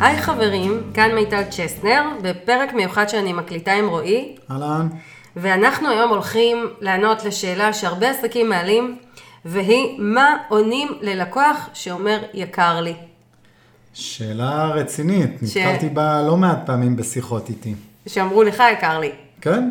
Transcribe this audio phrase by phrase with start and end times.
[0.00, 4.88] היי חברים, כאן מיטל צ'סנר, בפרק מיוחד שאני מקליטה עם רועי, אהלן.
[5.36, 8.98] ואנחנו היום הולכים לענות לשאלה שהרבה עסקים מעלים,
[9.44, 12.94] והיא, מה עונים ללקוח שאומר יקר לי?
[13.94, 17.74] שאלה רצינית, נתקלתי בה לא מעט פעמים בשיחות איתי.
[18.06, 19.12] שאמרו לך יקר לי.
[19.40, 19.70] כן?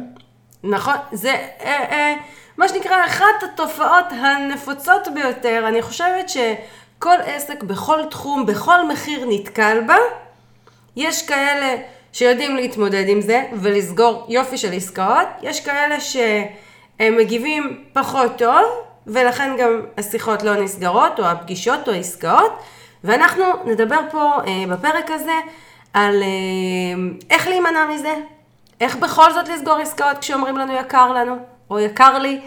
[0.63, 2.13] נכון, זה אה, אה,
[2.57, 5.65] מה שנקרא אחת התופעות הנפוצות ביותר.
[5.67, 6.29] אני חושבת
[6.97, 9.95] שכל עסק בכל תחום, בכל מחיר נתקל בה.
[10.95, 11.75] יש כאלה
[12.13, 18.63] שיודעים להתמודד עם זה ולסגור יופי של עסקאות, יש כאלה שהם מגיבים פחות טוב,
[19.07, 22.51] ולכן גם השיחות לא נסגרות, או הפגישות או העסקאות,
[23.03, 25.39] ואנחנו נדבר פה אה, בפרק הזה
[25.93, 26.27] על אה,
[27.29, 28.13] איך להימנע מזה,
[28.81, 31.35] איך בכל זאת לסגור עסקאות כשאומרים לנו יקר לנו,
[31.69, 32.39] או יקר לי,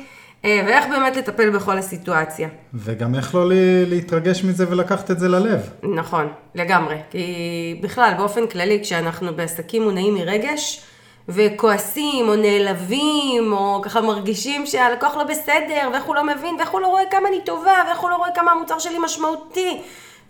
[0.45, 2.49] ואיך באמת לטפל בכל הסיטואציה.
[2.75, 3.45] וגם איך לא
[3.87, 5.71] להתרגש מזה ולקחת את זה ללב.
[5.83, 6.97] נכון, לגמרי.
[7.11, 10.85] כי בכלל, באופן כללי, כשאנחנו בעסקים מונעים מרגש,
[11.29, 16.81] וכועסים, או נעלבים, או ככה מרגישים שהלקוח לא בסדר, ואיך הוא לא מבין, ואיך הוא
[16.81, 19.81] לא רואה כמה אני טובה, ואיך הוא לא רואה כמה המוצר שלי משמעותי,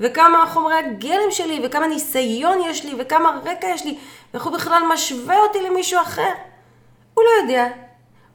[0.00, 3.98] וכמה חומרי הגלם שלי, וכמה ניסיון יש לי, וכמה רקע יש לי,
[4.34, 6.32] ואיך הוא בכלל משווה אותי למישהו אחר.
[7.14, 7.66] הוא לא יודע,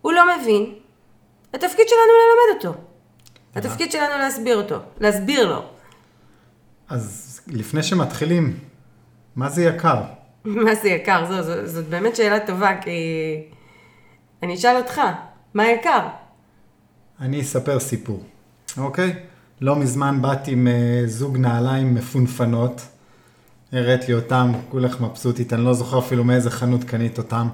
[0.01, 0.84] הוא לא מבין.
[1.53, 2.79] התפקיד שלנו ללמד אותו.
[3.55, 5.65] התפקיד שלנו להסביר אותו, להסביר לו.
[6.89, 8.59] אז לפני שמתחילים,
[9.35, 10.01] מה זה יקר?
[10.45, 11.25] מה זה יקר?
[11.29, 12.91] זו, זו, זאת באמת שאלה טובה, כי
[14.43, 15.01] אני אשאל אותך,
[15.53, 16.07] מה יקר?
[17.21, 18.23] אני אספר סיפור,
[18.77, 19.13] אוקיי?
[19.61, 22.81] לא מזמן באתי עם אה, זוג נעליים מפונפנות,
[23.71, 27.47] הראת לי אותם, כולך מבסוטית, אני לא זוכר אפילו מאיזה חנות קנית אותם,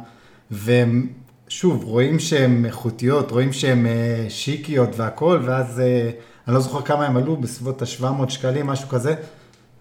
[1.51, 6.09] ושוב, רואים שהן איכותיות, רואים שהן אה, שיקיות והכל, ואז אה,
[6.47, 9.15] אני לא זוכר כמה הם עלו, בסביבות ה-700 שקלים, משהו כזה,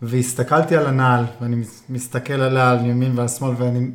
[0.03, 3.91] והסתכלתי על הנעל, ואני מס- מסתכל עליה על ימין ועל שמאל, ואני...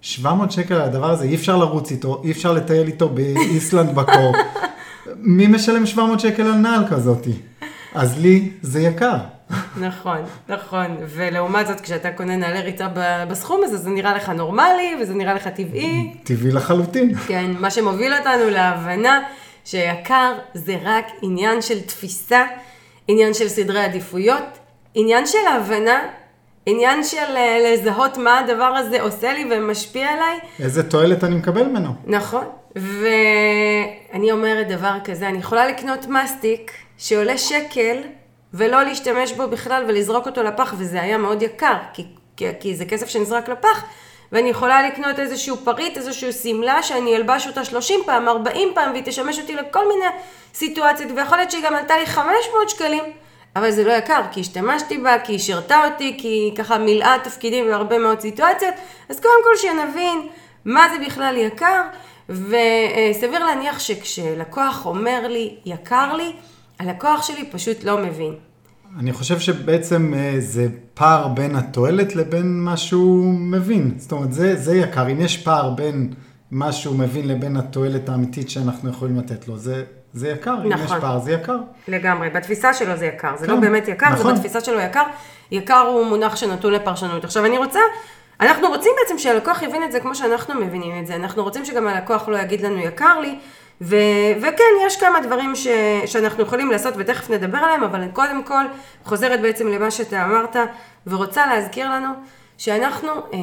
[0.00, 4.32] 700 שקל על הדבר הזה, אי אפשר לרוץ איתו, אי אפשר לטייל איתו באיסלנד בקור.
[5.16, 7.32] מי משלם 700 שקל על נעל כזאתי?
[7.94, 9.16] אז לי זה יקר.
[9.80, 10.18] נכון,
[10.48, 10.96] נכון.
[11.08, 12.88] ולעומת זאת, כשאתה קונה נעלי ריצה
[13.28, 16.14] בסכום הזה, זה נראה לך נורמלי, וזה נראה לך טבעי.
[16.24, 17.14] טבעי לחלוטין.
[17.14, 19.22] כן, מה שמוביל אותנו להבנה
[19.64, 22.44] שיקר זה רק עניין של תפיסה,
[23.08, 24.58] עניין של סדרי עדיפויות,
[24.94, 26.00] עניין של הבנה,
[26.66, 30.38] עניין של אה, לזהות מה הדבר הזה עושה לי ומשפיע עליי.
[30.60, 31.94] איזה תועלת אני מקבל ממנו.
[32.06, 32.44] נכון.
[32.76, 37.96] ואני אומרת דבר כזה, אני יכולה לקנות מסטיק שעולה שקל
[38.56, 42.04] ולא להשתמש בו בכלל ולזרוק אותו לפח, וזה היה מאוד יקר, כי,
[42.36, 43.84] כי, כי זה כסף שנזרק לפח,
[44.32, 49.02] ואני יכולה לקנות איזשהו פריט, איזושהי שמלה שאני אלבש אותה 30 פעם, 40 פעם, והיא
[49.06, 50.10] תשמש אותי לכל מיני
[50.54, 53.04] סיטואציות, ויכול להיות שהיא גם עלתה לי 500 שקלים,
[53.56, 57.16] אבל זה לא יקר, כי השתמשתי בה, כי היא שירתה אותי, כי היא ככה מילאה
[57.24, 58.74] תפקידים בהרבה מאוד סיטואציות,
[59.08, 60.28] אז קודם כל שנבין
[60.64, 61.82] מה זה בכלל יקר,
[62.28, 66.32] וסביר להניח שכשלקוח אומר לי יקר לי,
[66.78, 68.45] הלקוח שלי פשוט לא מבין.
[69.00, 73.94] אני חושב שבעצם אה, זה פער בין התועלת לבין מה שהוא מבין.
[73.96, 75.08] זאת אומרת, זה, זה יקר.
[75.08, 76.12] אם יש פער בין
[76.50, 80.56] מה שהוא מבין לבין התועלת האמיתית שאנחנו יכולים לתת לו, זה, זה יקר.
[80.64, 81.00] אם יש נכון.
[81.00, 81.56] פער, זה יקר.
[81.88, 84.26] לגמרי, בתפיסה שלו זה יקר, זה כן, לא באמת יקר, נכון.
[84.26, 85.02] זה בתפיסה שלו יקר.
[85.50, 87.24] יקר הוא מונח שנתון לפרשנות.
[87.24, 87.80] עכשיו אני רוצה,
[88.40, 91.88] אנחנו רוצים בעצם שהלקוח יבין את זה כמו שאנחנו מבינים את זה, אנחנו רוצים שגם
[91.88, 93.38] הלקוח לא יגיד לנו יקר לי,
[93.80, 93.96] ו-
[94.38, 95.66] וכן, יש כמה דברים ש-
[96.06, 98.64] שאנחנו יכולים לעשות ותכף נדבר עליהם, אבל קודם כל
[99.04, 100.56] חוזרת בעצם למה שאתה אמרת,
[101.06, 102.08] ורוצה להזכיר לנו
[102.58, 103.38] שאנחנו אה,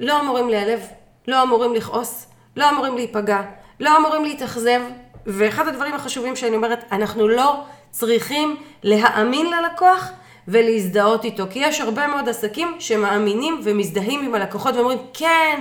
[0.00, 0.80] לא אמורים להיעלב,
[1.28, 2.26] לא אמורים לכעוס,
[2.56, 3.40] לא אמורים להיפגע,
[3.80, 4.80] לא אמורים להתאכזב,
[5.26, 10.10] ואחד הדברים החשובים שאני אומרת, אנחנו לא צריכים להאמין ללקוח
[10.48, 15.60] ולהזדהות איתו, כי יש הרבה מאוד עסקים שמאמינים ומזדהים עם הלקוחות ואומרים, כן,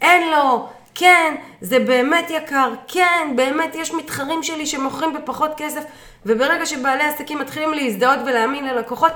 [0.00, 5.82] אין לו, כן, זה באמת יקר, כן, באמת יש מתחרים שלי שמוכרים בפחות כסף,
[6.26, 9.12] וברגע שבעלי עסקים מתחילים להזדהות ולהאמין ללקוחות,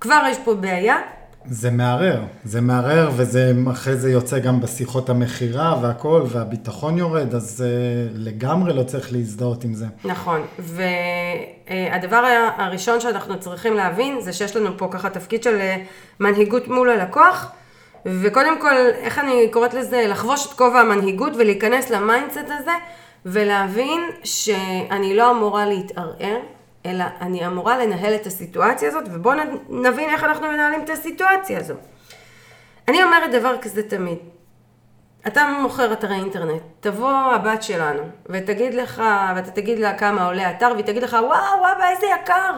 [0.00, 0.96] כבר יש פה בעיה.
[1.44, 7.64] זה מערער, זה מערער וזה אחרי זה יוצא גם בשיחות המכירה והכל והביטחון יורד, אז
[7.64, 9.86] uh, לגמרי לא צריך להזדהות עם זה.
[10.04, 12.24] נכון, והדבר
[12.56, 15.76] הראשון שאנחנו צריכים להבין זה שיש לנו פה ככה תפקיד של אה,
[16.20, 17.52] מנהיגות מול הלקוח,
[18.06, 22.72] וקודם כל, איך אני קוראת לזה, לחבוש את כובע המנהיגות ולהיכנס ל mindset הזה,
[23.26, 26.40] ולהבין שאני לא אמורה להתערער,
[26.86, 29.38] אלא אני אמורה לנהל את הסיטואציה הזאת, ובואו
[29.68, 31.74] נבין איך אנחנו מנהלים את הסיטואציה הזו.
[32.88, 34.18] אני אומרת דבר כזה תמיד,
[35.26, 39.02] אתה מוכר אתרי אינטרנט, תבוא הבת שלנו ותגיד לך,
[39.36, 42.52] ואתה תגיד לה כמה עולה האתר, והיא תגיד לך, וואו, וואו, איזה יקר.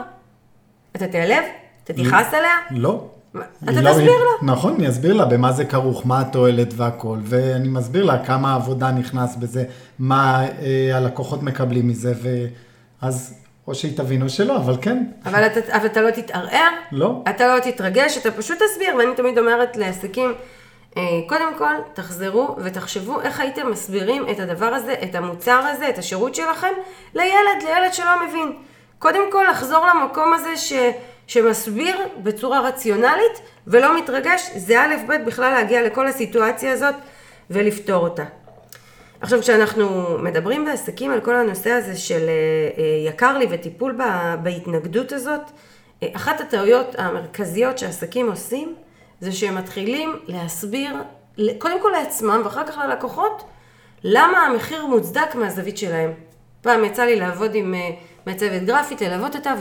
[0.97, 1.45] אתה תיעלב?
[1.85, 2.57] אתה תכעס עליה?
[2.71, 3.09] לא,
[3.65, 4.53] אתה לא- תסביר לה.
[4.53, 8.91] נכון, אני אסביר לה במה זה כרוך, מה התועלת והכל, ואני מסביר לה כמה עבודה
[8.91, 9.65] נכנס בזה,
[9.99, 12.13] מה אה, הלקוחות מקבלים מזה,
[13.03, 13.35] ואז
[13.67, 17.23] או שהיא תבין או שלא, אבל כן, אבל אתה, אבל אתה לא תתערער, לא.
[17.31, 20.33] אתה לא תתרגש, אתה פשוט תסביר, ואני תמיד אומרת לעסקים,
[20.97, 25.99] אה, קודם כל, תחזרו ותחשבו איך הייתם מסבירים את הדבר הזה, את המוצר הזה, את
[25.99, 26.73] השירות שלכם,
[27.15, 28.53] לילד, לילד שלא מבין.
[28.99, 30.73] קודם כל, לחזור למקום הזה ש,
[31.27, 36.95] שמסביר בצורה רציונלית ולא מתרגש, זה א' ב' בכלל להגיע לכל הסיטואציה הזאת
[37.51, 38.25] ולפתור אותה.
[39.21, 42.29] עכשיו, כשאנחנו מדברים בעסקים על כל הנושא הזה של אה,
[42.79, 43.99] אה, יקר לי וטיפול
[44.43, 45.41] בהתנגדות הזאת,
[46.03, 48.75] אה, אחת הטעויות המרכזיות שעסקים עושים,
[49.21, 50.97] זה שהם מתחילים להסביר,
[51.59, 53.45] קודם כל לעצמם ואחר כך ללקוחות,
[54.03, 56.13] למה המחיר מוצדק מהזווית שלהם.
[56.63, 57.75] פעם יצא לי לעבוד עם
[58.27, 59.55] מעצבת גרפית, ללוות אותה,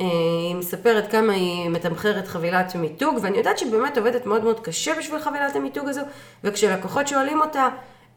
[0.00, 4.92] והיא מספרת כמה היא מתמחרת חבילת מיתוג, ואני יודעת שהיא באמת עובדת מאוד מאוד קשה
[4.98, 6.00] בשביל חבילת המיתוג הזו,
[6.44, 7.68] וכשלקוחות שואלים אותה,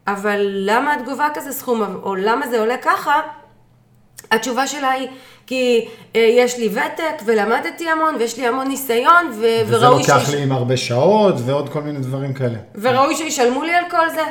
[0.06, 3.20] אבל למה את גובה כזה סכום, או למה זה עולה ככה,
[4.30, 5.08] התשובה שלה היא,
[5.46, 10.18] כי אה, יש לי ותק ולמדתי המון ויש לי המון ניסיון ו- וזה וראוי, לוקח
[10.26, 12.58] שיש- לי עם הרבה שעות ועוד כל מיני דברים כאלה.
[12.74, 14.22] וראוי שישלמו לי על כל זה.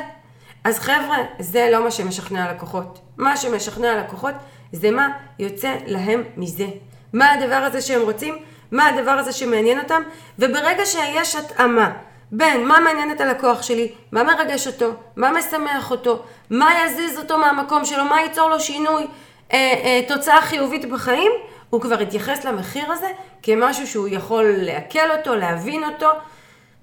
[0.64, 2.98] אז חבר'ה, זה לא מה שמשכנע לקוחות.
[3.16, 4.34] מה שמשכנע לקוחות
[4.72, 5.08] זה מה
[5.38, 6.66] יוצא להם מזה.
[7.12, 8.34] מה הדבר הזה שהם רוצים,
[8.72, 10.02] מה הדבר הזה שמעניין אותם,
[10.38, 11.92] וברגע שיש התאמה
[12.32, 17.38] בין מה מעניין את הלקוח שלי, מה מרגש אותו, מה משמח אותו, מה יזיז אותו
[17.38, 19.06] מהמקום שלו, מה ייצור לו שינוי,
[19.52, 21.32] אה, אה, תוצאה חיובית בחיים,
[21.70, 23.08] הוא כבר יתייחס למחיר הזה
[23.42, 26.08] כמשהו שהוא יכול לעכל אותו, להבין אותו,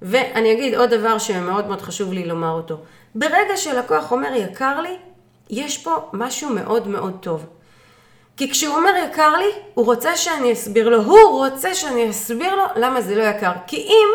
[0.01, 2.77] ואני אגיד עוד דבר שמאוד מאוד חשוב לי לומר אותו.
[3.15, 4.97] ברגע שלקוח אומר יקר לי,
[5.49, 7.45] יש פה משהו מאוד מאוד טוב.
[8.37, 12.63] כי כשהוא אומר יקר לי, הוא רוצה שאני אסביר לו, הוא רוצה שאני אסביר לו
[12.75, 13.51] למה זה לא יקר.
[13.67, 14.07] כי אם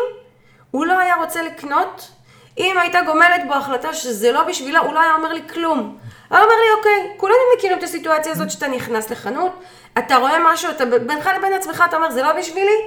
[0.71, 2.11] הוא לא היה רוצה לקנות,
[2.57, 5.97] אם הייתה גומלת בו החלטה שזה לא בשבילה, הוא לא היה אומר לי כלום.
[6.29, 9.51] היה אומר לי, אוקיי, כולנו מכירים את הסיטואציה הזאת שאתה נכנס לחנות,
[9.97, 12.77] אתה רואה משהו, אתה בינך לבין עצמך, אתה אומר, זה לא בשבילי?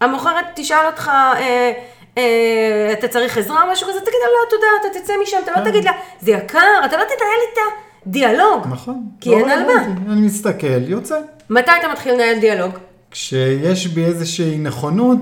[0.00, 1.72] המוכרת תשאל אותך, אה,
[2.18, 5.60] אה, אתה צריך עזרה או משהו כזה, תגיד לה, לא, תודה, אתה תצא משם, אתה
[5.60, 8.66] לא תגיד לה, זה יקר, אתה לא תנהל איתה דיאלוג.
[8.70, 9.06] נכון.
[9.20, 10.12] כי לא אין על מה.
[10.12, 11.18] אני מסתכל, יוצא.
[11.50, 12.72] מתי אתה מתחיל לנהל דיאלוג?
[13.10, 15.20] כשיש בי איזושהי נכונות,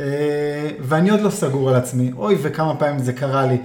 [0.00, 0.04] אה,
[0.80, 3.56] ואני עוד לא סגור על עצמי, אוי וכמה פעמים זה קרה לי,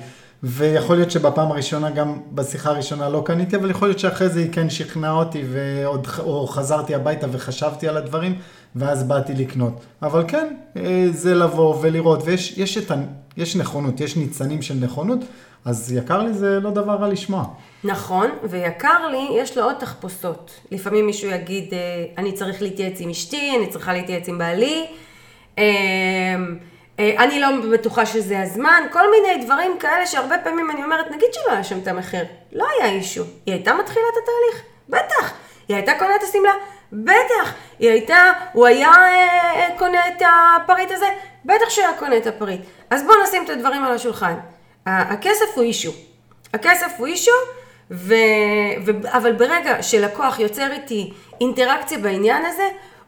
[0.44, 4.50] ויכול להיות שבפעם הראשונה, גם בשיחה הראשונה לא קניתי, אבל יכול להיות שאחרי זה היא
[4.51, 8.36] כן שכנעה אותי, ועוד, או חזרתי הביתה וחשבתי על הדברים,
[8.75, 9.86] ואז באתי לקנות.
[10.01, 12.95] אבל כן, אה, זה לבוא ולראות, ויש יש את ה...
[13.38, 15.19] יש נכונות, יש ניצנים של נכונות,
[15.65, 17.45] אז יקר לי זה לא דבר רע לשמוע.
[17.83, 20.51] נכון, ויקר לי, יש לו עוד תחפושות.
[20.71, 21.80] לפעמים מישהו יגיד, אה,
[22.18, 24.86] אני צריך להתייעץ עם אשתי, אני צריכה להתייעץ עם בעלי,
[25.57, 25.63] אה,
[27.00, 31.30] אה, אני לא בטוחה שזה הזמן, כל מיני דברים כאלה שהרבה פעמים אני אומרת, נגיד
[31.33, 33.24] שלא היה שם את המחיר, לא היה אישו.
[33.45, 34.65] היא הייתה מתחילה את התהליך?
[34.89, 35.33] בטח.
[35.68, 36.54] היא הייתה קונה את השמלה?
[36.94, 37.54] בטח.
[37.80, 38.92] היא הייתה, הוא היה
[39.77, 41.06] קונה את הפריט הזה?
[41.45, 42.62] בטח שהוא היה קונה את הפריט.
[42.89, 44.36] אז בואו נשים את הדברים על השולחן.
[44.85, 45.91] הכסף הוא אישו.
[46.53, 47.31] הכסף הוא אישו,
[47.91, 48.13] ו...
[48.86, 48.91] ו...
[49.05, 52.63] אבל ברגע שלקוח יוצר איתי אינטראקציה בעניין הזה,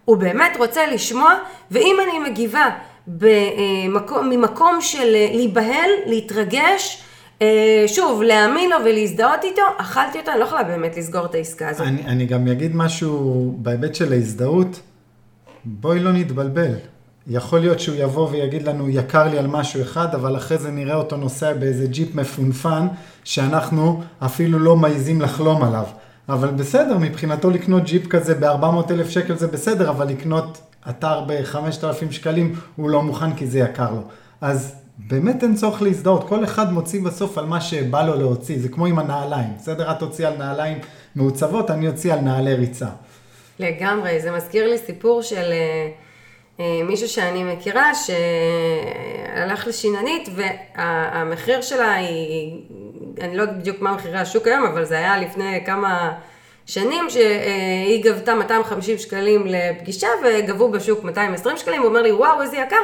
[0.06, 1.34] הוא באמת רוצה לשמוע,
[1.72, 2.70] ואם אני מגיבה
[3.08, 7.04] במקום, ממקום של אה, להיבהל, להתרגש,
[7.42, 11.70] אה, שוב, להאמין לו ולהזדהות איתו, אכלתי אותו, אני לא יכולה באמת לסגור את העסקה
[11.70, 11.88] הזאת.
[11.88, 14.80] אני, אני גם אגיד משהו בהיבט של ההזדהות,
[15.66, 16.74] בואי לא נתבלבל.
[17.28, 20.96] יכול להיות שהוא יבוא ויגיד לנו, יקר לי על משהו אחד, אבל אחרי זה נראה
[20.96, 22.88] אותו נוסע באיזה ג'יפ מפונפן,
[23.24, 25.86] שאנחנו אפילו לא מעיזים לחלום עליו.
[26.30, 32.12] אבל בסדר, מבחינתו לקנות ג'יפ כזה ב-400 אלף שקל זה בסדר, אבל לקנות אתר ב-5,000
[32.12, 34.02] שקלים הוא לא מוכן כי זה יקר לו.
[34.42, 38.70] אז באמת אין צורך להזדהות, כל אחד מוציא בסוף על מה שבא לו להוציא, זה
[38.70, 39.92] כמו עם הנעליים, בסדר?
[39.92, 40.78] את תוציא על נעליים
[41.16, 42.88] מעוצבות, אני אוציא על נעלי ריצה.
[43.60, 45.90] לגמרי, זה מזכיר לי סיפור של אה,
[46.60, 52.62] מישהו שאני מכירה שהלך לשיננית והמחיר שלה היא,
[53.22, 56.14] אני לא יודעת בדיוק מה מחירי השוק היום, אבל זה היה לפני כמה
[56.66, 62.58] שנים שהיא גבתה 250 שקלים לפגישה וגבו בשוק 220 שקלים, הוא אומר לי וואו איזה
[62.58, 62.82] יקר,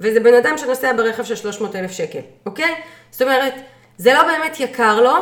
[0.00, 2.74] וזה בן אדם שנוסע ברכב של 300 אלף שקל, אוקיי?
[3.10, 3.54] זאת אומרת,
[3.98, 5.14] זה לא באמת יקר לו,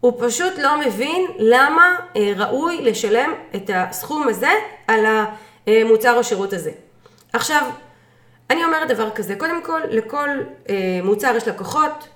[0.00, 4.50] הוא פשוט לא מבין למה אה, ראוי לשלם את הסכום הזה
[4.88, 5.04] על
[5.66, 6.70] המוצר או שירות הזה.
[7.32, 7.70] עכשיו,
[8.50, 10.28] אני אומרת דבר כזה, קודם כל, לכל
[10.68, 12.08] אה, מוצר יש לקוחות,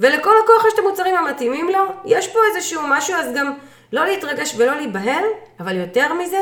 [0.00, 3.52] ולכל לקוח יש את המוצרים המתאימים לו, יש פה איזשהו משהו, אז גם
[3.92, 5.24] לא להתרגש ולא להיבהל,
[5.60, 6.38] אבל יותר מזה,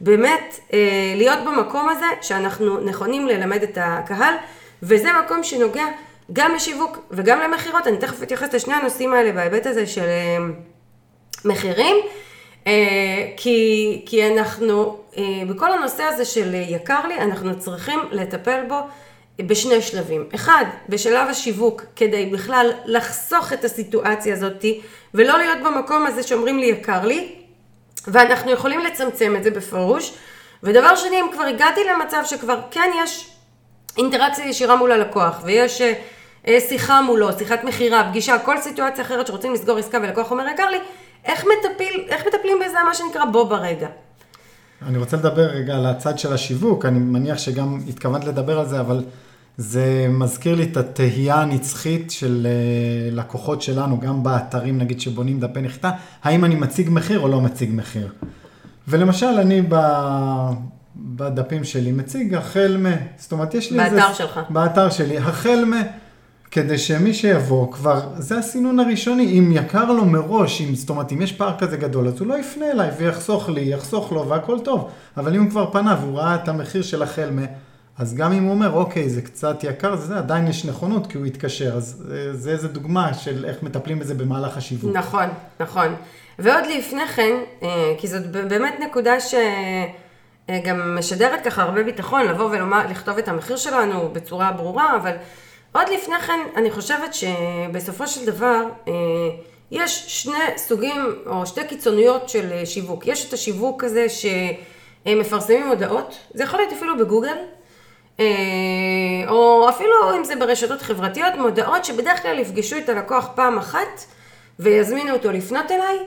[0.00, 0.78] באמת אה,
[1.16, 4.34] להיות במקום הזה שאנחנו נכונים ללמד את הקהל,
[4.82, 5.84] וזה מקום שנוגע
[6.32, 7.86] גם לשיווק וגם למכירות.
[7.86, 10.36] אני תכף אתייחס לשני הנושאים האלה בהיבט הזה של אה,
[11.44, 11.96] מחירים.
[12.66, 12.72] אה,
[13.36, 18.80] כי, כי אנחנו, אה, בכל הנושא הזה של יקר לי, אנחנו צריכים לטפל בו
[19.38, 20.28] בשני שלבים.
[20.34, 24.64] אחד, בשלב השיווק, כדי בכלל לחסוך את הסיטואציה הזאת,
[25.14, 27.34] ולא להיות במקום הזה שאומרים לי יקר לי,
[28.06, 30.14] ואנחנו יכולים לצמצם את זה בפירוש.
[30.62, 33.30] ודבר שני, אם כבר הגעתי למצב שכבר כן יש
[33.96, 35.80] אינטראקציה ישירה מול הלקוח, ויש
[36.48, 40.70] אה, שיחה מולו, שיחת מכירה, פגישה, כל סיטואציה אחרת שרוצים לסגור עסקה ולקוח אומר יקר
[40.70, 40.78] לי,
[41.24, 43.88] איך, מטפל, איך מטפלים בזה, מה שנקרא בו ברגע.
[44.86, 48.80] אני רוצה לדבר רגע על הצד של השיווק, אני מניח שגם התכוונת לדבר על זה,
[48.80, 49.04] אבל
[49.56, 55.60] זה מזכיר לי את התהייה הנצחית של אה, לקוחות שלנו, גם באתרים נגיד שבונים דפי
[55.60, 55.90] נחיתה,
[56.22, 58.12] האם אני מציג מחיר או לא מציג מחיר.
[58.88, 59.76] ולמשל אני ב...
[60.96, 62.86] בדפים שלי מציג החל מ...
[63.16, 64.00] זאת אומרת, יש לי באתר איזה...
[64.00, 64.40] באתר שלך.
[64.50, 65.72] באתר שלי, החל מ...
[66.54, 71.22] כדי שמי שיבוא כבר, זה הסינון הראשוני, אם יקר לו מראש, אם, זאת אומרת, אם
[71.22, 74.90] יש פער כזה גדול, אז הוא לא יפנה אליי ויחסוך לי, יחסוך לו והכל טוב.
[75.16, 77.38] אבל אם הוא כבר פנה והוא ראה את המחיר של החל מ...
[77.98, 81.26] אז גם אם הוא אומר, אוקיי, זה קצת יקר, זה, עדיין יש נכונות כי הוא
[81.26, 81.74] התקשר.
[81.76, 84.96] אז אה, זה איזה דוגמה של איך מטפלים בזה במהלך השיווק.
[84.96, 85.26] נכון,
[85.60, 85.94] נכון.
[86.38, 92.86] ועוד לפני כן, אה, כי זאת באמת נקודה שגם משדרת ככה הרבה ביטחון, לבוא ולומר,
[92.90, 95.12] לכתוב את המחיר שלנו בצורה ברורה, אבל
[95.74, 98.92] עוד לפני כן, אני חושבת שבסופו של דבר, אה,
[99.70, 103.06] יש שני סוגים או שתי קיצוניות של שיווק.
[103.06, 107.36] יש את השיווק הזה שמפרסמים הודעות, זה יכול להיות אפילו בגוגל,
[108.20, 108.24] אה,
[109.28, 114.04] או אפילו אם זה ברשתות חברתיות, מודעות שבדרך כלל יפגשו את הלקוח פעם אחת
[114.58, 116.04] ויזמינו אותו לפנות אליי, אה,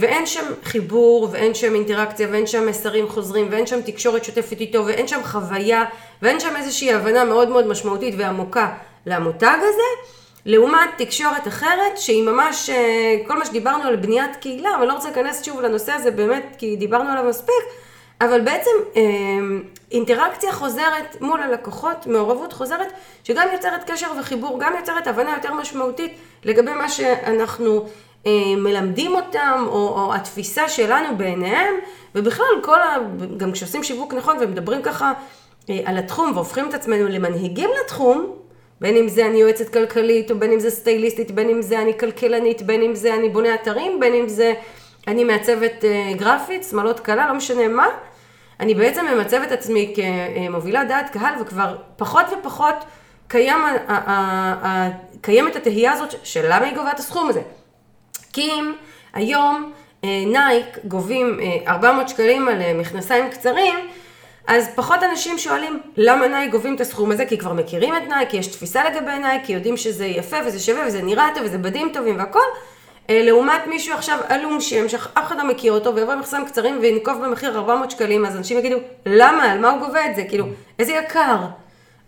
[0.00, 4.86] ואין שם חיבור ואין שם אינטראקציה ואין שם מסרים חוזרים ואין שם תקשורת שוטפת איתו
[4.86, 5.84] ואין שם חוויה
[6.22, 8.68] ואין שם איזושהי הבנה מאוד מאוד משמעותית ועמוקה
[9.06, 10.10] למותג הזה.
[10.46, 15.08] לעומת תקשורת אחרת שהיא ממש, אה, כל מה שדיברנו על בניית קהילה, אבל לא רוצה
[15.08, 17.54] להיכנס שוב לנושא הזה באמת כי דיברנו עליו מספיק,
[18.20, 19.02] אבל בעצם אה,
[19.92, 22.92] אינטראקציה חוזרת מול הלקוחות, מעורבות חוזרת,
[23.24, 26.12] שגם יוצרת קשר וחיבור, גם יוצרת הבנה יותר משמעותית
[26.44, 27.90] לגבי מה שאנחנו אה,
[28.56, 31.74] מלמדים אותם, או, או התפיסה שלנו בעיניהם,
[32.14, 32.96] ובכלל כל ה...
[33.36, 35.12] גם כשעושים שיווק נכון ומדברים ככה
[35.70, 38.36] אה, על התחום והופכים את עצמנו למנהיגים לתחום,
[38.80, 41.98] בין אם זה אני יועצת כלכלית, או בין אם זה סטייליסטית, בין אם זה אני
[41.98, 44.52] כלכלנית, בין אם זה אני בונה אתרים, בין אם זה
[45.08, 45.84] אני מעצבת
[46.16, 47.86] גרפית, שמאלות קלה, לא משנה מה.
[48.60, 52.74] אני בעצם ממצב את עצמי כמובילת דעת קהל, וכבר פחות ופחות
[53.28, 53.58] קיים,
[55.20, 57.40] קיימת התהייה הזאת של למה היא גובה את הסכום הזה.
[58.38, 58.72] אם
[59.12, 59.72] היום
[60.04, 63.74] אה, נייק גובים 400 אה, שקלים על אה, מכנסיים קצרים,
[64.46, 68.30] אז פחות אנשים שואלים למה נייק גובים את הסכום הזה, כי כבר מכירים את נייק,
[68.30, 71.58] כי יש תפיסה לגבי נייק, כי יודעים שזה יפה וזה שווה וזה נראה טוב וזה
[71.58, 72.40] בדים טובים והכל,
[73.08, 77.24] לעומת מישהו עכשיו עלום שם, שאף אחד לא מכיר אותו, ויבוא עם מכנסיים קצרים וינקוב
[77.24, 79.52] במחיר 400 שקלים, אז אנשים יגידו, למה?
[79.52, 80.24] על מה הוא גובה את זה?
[80.28, 80.46] כאילו,
[80.78, 81.36] איזה יקר,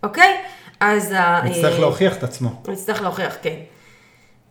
[0.02, 0.36] אוקיי?
[0.80, 1.14] אז...
[1.44, 2.62] נצטרך להוכיח את עצמו.
[2.68, 3.56] נצטרך להוכיח, כן.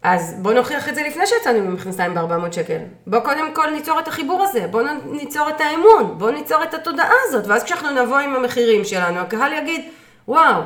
[0.04, 2.78] אז בואו נוכיח את זה לפני שיצאנו ממכנסיים ב-400 שקל.
[3.08, 7.14] בואו קודם כל ניצור את החיבור הזה, בואו ניצור את האמון, בואו ניצור את התודעה
[7.28, 9.82] הזאת, ואז כשאנחנו נבוא עם המחירים שלנו, הקהל יגיד,
[10.28, 10.62] וואו,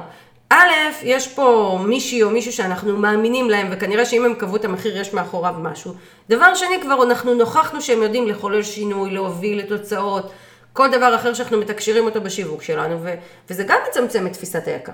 [0.50, 0.72] א',
[1.04, 5.14] יש פה מישהי או מישהו שאנחנו מאמינים להם, וכנראה שאם הם קבעו את המחיר יש
[5.14, 5.94] מאחוריו משהו.
[6.30, 10.32] דבר שני, כבר אנחנו נוכחנו שהם יודעים לחולל שינוי, להוביל לתוצאות,
[10.74, 13.14] כל דבר אחר שאנחנו מתקשרים אותו בשיווק שלנו, ו-
[13.50, 14.94] וזה גם מצמצם את תפיסת היקר.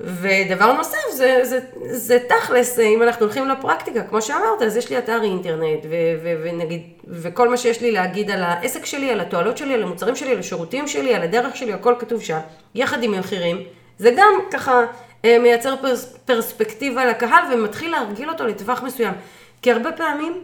[0.00, 4.98] ודבר נוסף, זה, זה, זה, תכלס, אם אנחנו הולכים לפרקטיקה, כמו שאמרת, אז יש לי
[4.98, 9.56] אתר אינטרנט, ו, ו, ונגיד, וכל מה שיש לי להגיד על העסק שלי, על התועלות
[9.56, 12.38] שלי, על המוצרים שלי, על השירותים שלי, על הדרך שלי, הכל כתוב שם,
[12.74, 13.62] יחד עם מחירים.
[13.98, 14.80] זה גם ככה
[15.24, 19.14] אה, מייצר פרס, פרספקטיבה לקהל ומתחיל להרגיל אותו לטווח מסוים.
[19.62, 20.42] כי הרבה פעמים,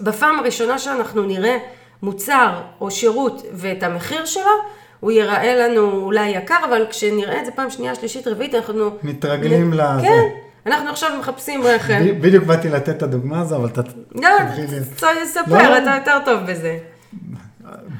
[0.00, 1.58] בפעם הראשונה שאנחנו נראה
[2.02, 4.50] מוצר או שירות ואת המחיר שלו,
[5.00, 8.90] הוא ייראה לנו אולי יקר, אבל כשנראה את זה פעם שנייה, שלישית, רביעית, אנחנו...
[9.02, 10.02] מתרגלים לזה.
[10.02, 10.22] כן,
[10.66, 12.02] אנחנו עכשיו מחפשים רכב.
[12.20, 13.82] בדיוק באתי לתת את הדוגמה הזו, אבל אתה...
[14.14, 14.28] לא,
[15.26, 15.78] ספר, לא.
[15.78, 16.78] אתה יותר טוב בזה.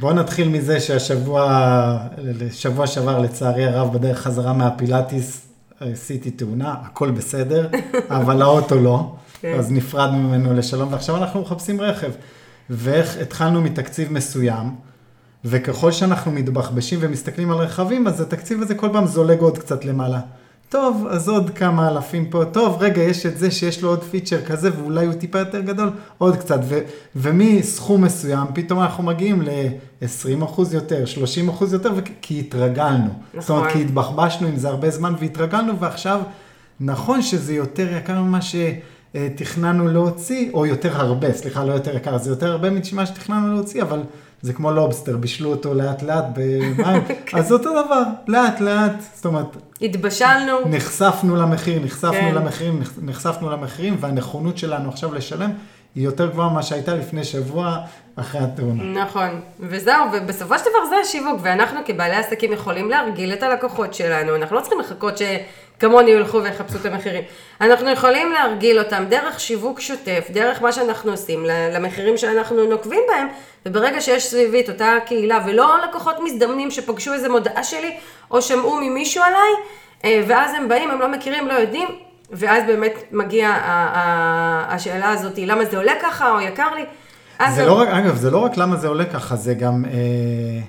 [0.01, 1.99] בוא נתחיל מזה שהשבוע,
[2.53, 5.47] שבוע שעבר לצערי הרב בדרך חזרה מהפילאטיס
[5.81, 7.69] עשיתי תאונה, הכל בסדר,
[8.11, 9.55] אבל האוטו לא, כן.
[9.59, 12.11] אז נפרדנו ממנו לשלום, ועכשיו אנחנו מחפשים רכב.
[12.71, 14.75] ואיך התחלנו מתקציב מסוים,
[15.49, 20.21] וככל שאנחנו מתבחבשים ומסתכלים על רכבים, אז התקציב הזה כל פעם זולג עוד קצת למעלה.
[20.69, 24.43] טוב, אז עוד כמה אלפים פה, טוב, רגע, יש את זה שיש לו עוד פיצ'ר
[24.43, 26.81] כזה, ואולי הוא טיפה יותר גדול, עוד קצת, ו-
[27.17, 31.05] ומסכום מסוים, פתאום אנחנו מגיעים ל-20% יותר,
[31.59, 33.05] 30% יותר, ו- כי התרגלנו.
[33.05, 33.41] נכון.
[33.41, 36.21] זאת אומרת, כי התבחבשנו עם זה הרבה זמן והתרגלנו, ועכשיו,
[36.81, 42.31] נכון שזה יותר יקר ממה שתכננו להוציא, או יותר הרבה, סליחה, לא יותר יקר, זה
[42.31, 44.03] יותר הרבה ממה שתכננו להוציא, אבל
[44.43, 47.03] זה כמו לובסטר, בישלו אותו לאט לאט במים,
[47.39, 49.47] אז אותו דבר, לאט לאט, זאת אומרת,
[49.83, 52.35] התבשלנו, נחשפנו למחיר, נחשפנו כן.
[52.35, 55.51] למחירים, נחש- נחשפנו למחירים, והנכונות שלנו עכשיו לשלם
[55.95, 57.77] היא יותר גבוהה ממה שהייתה לפני שבוע
[58.17, 58.83] אחרי התאונה.
[59.05, 59.29] נכון,
[59.61, 64.57] וזהו, ובסופו של דבר זה השיווק, ואנחנו כבעלי עסקים יכולים להרגיל את הלקוחות שלנו, אנחנו
[64.57, 65.19] לא צריכים לחכות
[65.79, 67.25] שכמוני ילכו ויחפשו את המחירים.
[67.61, 73.29] אנחנו יכולים להרגיל אותם דרך שיווק שוטף, דרך מה שאנחנו עושים, למחירים שאנחנו נוקבים בהם,
[73.67, 77.97] וברגע שיש סביבי את אותה קהילה, ולא לקוחות מזדמנים שפגשו איזה מודעה שלי,
[78.31, 79.53] או שמעו ממישהו עליי,
[80.05, 81.89] אה, ואז הם באים, הם לא מכירים, לא יודעים,
[82.31, 83.61] ואז באמת מגיעה
[84.69, 86.85] השאלה הזאת, למה זה עולה ככה, או יקר לי.
[87.55, 90.61] זה לא רק, אגב, זה לא רק למה זה עולה ככה, זה גם אה,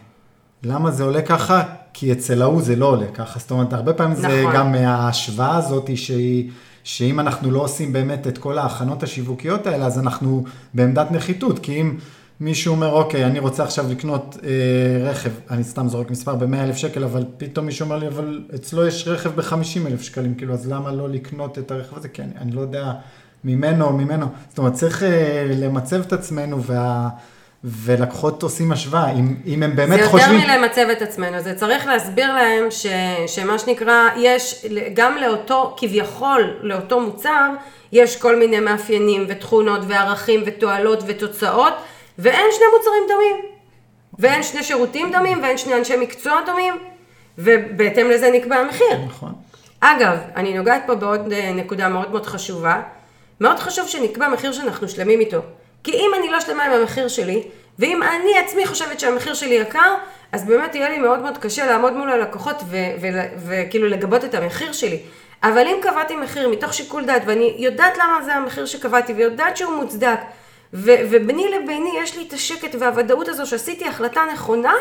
[0.63, 1.63] למה זה עולה ככה,
[1.99, 3.39] כי אצל ההוא זה לא עולה ככה.
[3.39, 4.55] זאת אומרת, הרבה פעמים זה נכון.
[4.55, 6.49] גם ההשוואה הזאת שהיא...
[6.83, 11.81] שאם אנחנו לא עושים באמת את כל ההכנות השיווקיות האלה, אז אנחנו בעמדת נחיתות, כי
[11.81, 11.97] אם
[12.39, 16.75] מישהו אומר, אוקיי, אני רוצה עכשיו לקנות אה, רכב, אני סתם זורק מספר ב-100 אלף
[16.75, 20.67] שקל, אבל פתאום מישהו אומר לי, אבל אצלו יש רכב ב-50 אלף שקלים, כאילו, אז
[20.67, 22.09] למה לא לקנות את הרכב הזה?
[22.09, 22.93] כי אני, אני לא יודע
[23.43, 24.25] ממנו או ממנו.
[24.49, 27.09] זאת אומרת, צריך אה, למצב את עצמנו, וה...
[27.63, 30.39] ולקוחות עושים השוואה, אם, אם הם באמת זה יותר חושבים...
[30.39, 32.85] מלמצב את עצמנו, זה צריך להסביר להם ש,
[33.27, 37.49] שמה שנקרא, יש גם לאותו, כביכול, לאותו מוצר,
[37.91, 41.73] יש כל מיני מאפיינים ותכונות וערכים ותועלות ותוצאות,
[42.19, 43.57] ואין שני מוצרים דומים.
[44.19, 46.73] ואין שני שירותים דומים, ואין שני אנשי מקצוע דומים,
[47.37, 48.97] ובהתאם לזה נקבע המחיר.
[49.07, 49.33] נכון.
[49.79, 52.81] אגב, אני נוגעת פה בעוד אה, נקודה מאוד מאוד חשובה.
[53.41, 55.41] מאוד חשוב שנקבע מחיר שאנחנו שלמים איתו.
[55.87, 57.43] כי אם אני לא שלמה עם המחיר שלי,
[57.79, 59.95] ואם אני עצמי חושבת שהמחיר שלי יקר,
[60.31, 62.55] אז באמת יהיה לי מאוד מאוד קשה לעמוד מול הלקוחות
[63.47, 64.99] וכאילו לגבות את המחיר שלי.
[65.43, 69.73] אבל אם קבעתי מחיר מתוך שיקול דעת, ואני יודעת למה זה המחיר שקבעתי, ויודעת שהוא
[69.73, 70.19] מוצדק,
[70.73, 74.73] וביני לביני יש לי את השקט והוודאות הזו שעשיתי החלטה נכונה,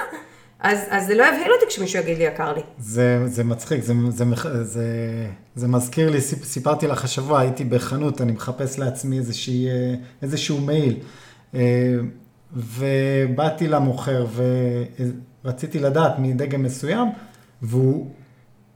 [0.60, 2.60] אז, אז זה לא יבהיל אותי כשמישהו יגיד לי יקר לי.
[2.78, 4.24] זה, זה מצחיק, זה, זה,
[4.62, 4.86] זה,
[5.54, 10.60] זה מזכיר לי, סיפ, סיפרתי לך השבוע, הייתי בחנות, אני מחפש לעצמי איזושהי, אה, איזשהו
[10.60, 10.96] מעיל,
[11.54, 11.60] אה,
[12.52, 14.26] ובאתי למוכר
[15.44, 17.08] ורציתי לדעת מדגם מסוים,
[17.62, 18.10] והוא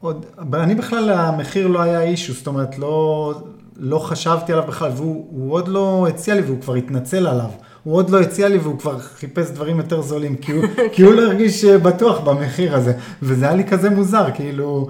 [0.00, 3.34] עוד, אני בכלל, המחיר לא היה אישו, זאת אומרת, לא,
[3.76, 7.50] לא חשבתי עליו בכלל, והוא הוא עוד לא הציע לי והוא כבר התנצל עליו.
[7.84, 11.14] הוא עוד לא הציע לי והוא כבר חיפש דברים יותר זולים, כי הוא, כי הוא
[11.14, 12.92] לא הרגיש אה, בטוח במחיר הזה.
[13.22, 14.88] וזה היה לי כזה מוזר, כאילו,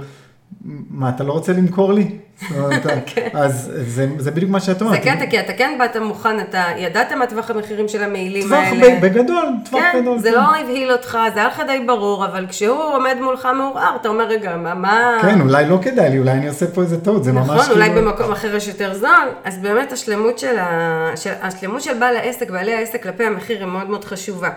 [0.91, 2.11] מה, אתה לא רוצה למכור לי?
[2.57, 2.87] אומרת,
[3.33, 5.01] אז זה, זה בדיוק מה שאת זה אומרת.
[5.01, 9.01] קטע, כי אתה כן באת מוכן, אתה ידעת מה טווח המחירים של המעילים טווח האלה.
[9.01, 10.19] ב- בגדול, טווח כן, גדול.
[10.19, 10.37] זה כן.
[10.37, 14.25] לא הבהיל אותך, זה היה לך די ברור, אבל כשהוא עומד מולך מעורער, אתה אומר,
[14.25, 15.19] רגע, מה, מה...
[15.23, 17.87] כן, אולי לא כדאי לי, אולי אני עושה פה איזה טעות, זה ממש נכון, אולי
[17.91, 19.09] כאילו- במקום אחר יש יותר זול,
[19.45, 21.11] אז באמת השלמות של, ה...
[21.17, 21.33] של...
[21.43, 24.51] השלמות של בעל העסק, בעלי העסק כלפי המחיר היא מאוד מאוד חשובה.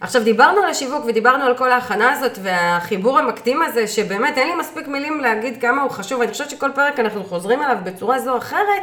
[0.00, 4.54] עכשיו דיברנו על השיווק ודיברנו על כל ההכנה הזאת והחיבור המקדים הזה, שבאמת אין לי
[4.54, 8.32] מספיק מילים להגיד כמה הוא חשוב, אני חושבת שכל פרק אנחנו חוזרים עליו בצורה זו
[8.32, 8.82] או אחרת,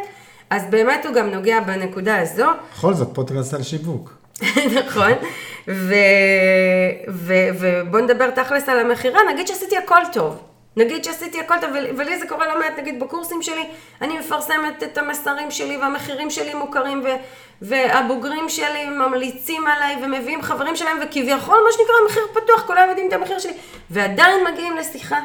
[0.49, 2.45] אז באמת הוא גם נוגע בנקודה הזו.
[2.73, 4.13] בכל זאת, פודקאסט על שיווק.
[4.85, 5.11] נכון,
[5.67, 5.93] ו...
[7.09, 7.33] ו...
[7.59, 10.41] ובוא נדבר תכלס על המכירה, נגיד שעשיתי הכל טוב.
[10.77, 13.67] נגיד שעשיתי הכל טוב, ול- ולי זה קורה לא מעט, נגיד בקורסים שלי,
[14.01, 17.07] אני מפרסמת את המסרים שלי והמחירים שלי מוכרים, ו...
[17.61, 23.13] והבוגרים שלי ממליצים עליי ומביאים חברים שלהם, וכביכול מה שנקרא מחיר פתוח, כולם יודעים את
[23.13, 23.53] המחיר שלי,
[23.89, 25.19] ועדיין מגיעים לשיחה,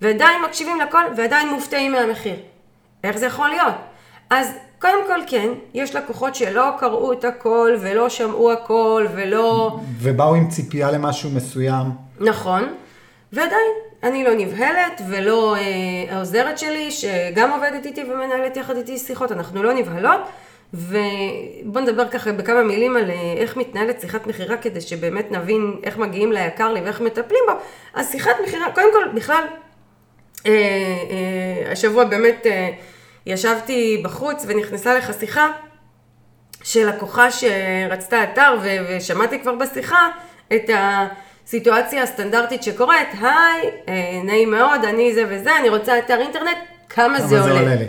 [0.00, 2.36] ועדיין מקשיבים לכל, ועדיין מופתעים מהמחיר.
[3.04, 3.74] איך זה יכול להיות?
[4.30, 9.78] אז קודם כל כן, יש לקוחות שלא קראו את הכל ולא שמעו הכל ולא...
[10.00, 11.86] ובאו עם ציפייה למשהו מסוים.
[12.20, 12.74] נכון,
[13.32, 13.70] ועדיין,
[14.04, 15.62] אני לא נבהלת ולא אה,
[16.14, 20.20] העוזרת שלי, שגם עובדת איתי ומנהלת יחד איתי שיחות, אנחנו לא נבהלות.
[20.74, 25.98] ובואו נדבר ככה בכמה מילים על אה, איך מתנהלת שיחת מכירה כדי שבאמת נבין איך
[25.98, 27.52] מגיעים ליקר לי ואיך מטפלים בו.
[27.94, 29.44] אז שיחת מכירה, קודם כל, בכלל,
[30.46, 30.52] אה,
[31.10, 32.70] אה, השבוע באמת אה,
[33.26, 35.50] ישבתי בחוץ ונכנסה לך שיחה
[36.64, 40.08] של לקוחה שרצתה אתר ושמעתי כבר בשיחה
[40.54, 40.70] את
[41.46, 46.56] הסיטואציה הסטנדרטית שקורית, היי, אה, נעים מאוד, אני זה וזה, אני רוצה אתר אינטרנט,
[46.88, 47.74] כמה, כמה זה עולה?
[47.74, 47.86] לי.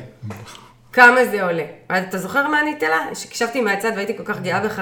[0.94, 1.64] כמה זה עולה?
[2.10, 3.16] אתה זוכר מה עניתי לה?
[3.16, 4.82] שהקשבתי מהצד והייתי כל כך גאה בך.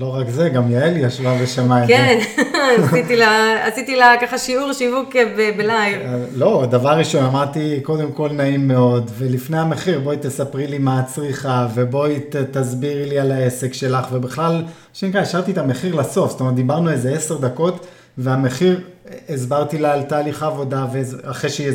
[0.00, 1.92] לא רק זה, גם יעל ישבה ושמעה את זה.
[1.92, 2.18] כן,
[2.84, 6.00] עשיתי לה, עשיתי לה ככה שיעור שיווק ב- בלייב.
[6.00, 11.00] אה, לא, דבר ראשון, אמרתי, קודם כל נעים מאוד, ולפני המחיר, בואי תספרי לי מה
[11.00, 16.40] את צריכה, ובואי תסבירי לי על העסק שלך, ובכלל, שנקרא, השארתי את המחיר לסוף, זאת
[16.40, 17.86] אומרת, דיברנו איזה עשר דקות,
[18.18, 18.80] והמחיר,
[19.28, 21.72] הסברתי לה על תהליך העבודה, ואחרי שהיא...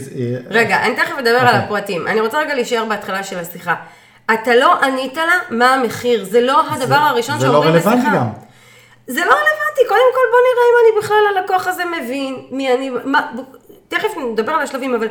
[0.49, 1.59] רגע, אני תכף אדבר על אוקיי.
[1.59, 2.07] הפרטים.
[2.07, 3.75] אני רוצה רגע להישאר בהתחלה של השיחה.
[4.33, 7.89] אתה לא ענית לה מה המחיר, זה לא הדבר הראשון זה לא שאומרים בשיחה.
[7.89, 8.27] רלוונטי גם.
[9.07, 12.89] זה לא רלוונטי, קודם כל בוא נראה אם אני בכלל הלקוח הזה מבין, מי אני,
[13.05, 13.31] מה,
[13.87, 15.07] תכף נדבר על השלבים, אבל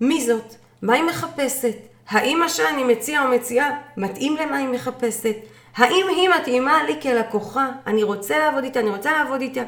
[0.00, 0.54] מי זאת?
[0.82, 1.76] מה היא מחפשת?
[2.10, 5.34] האם מה שאני מציע או מציעה מתאים למה היא מחפשת?
[5.76, 7.68] האם היא מתאימה לי כלקוחה?
[7.86, 9.62] אני רוצה לעבוד איתה, אני רוצה לעבוד איתה.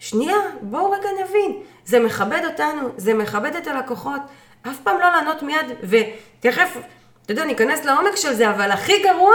[0.00, 1.56] שנייה, בואו רגע נבין.
[1.84, 4.20] זה מכבד אותנו, זה מכבד את הלקוחות.
[4.62, 6.76] אף פעם לא לענות מיד, ותכף,
[7.22, 9.32] אתה יודע, ניכנס לעומק של זה, אבל הכי גרוע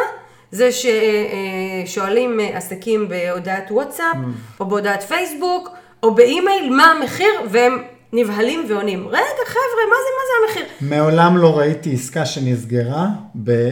[0.51, 0.69] זה
[1.85, 4.15] ששואלים עסקים בהודעת וואטסאפ,
[4.59, 5.69] או בהודעת פייסבוק,
[6.03, 9.07] או באימייל, מה המחיר, והם נבהלים ועונים.
[9.07, 10.75] רגע, חבר'ה, מה זה, מה זה המחיר?
[10.81, 13.07] מעולם לא ראיתי עסקה שנסגרה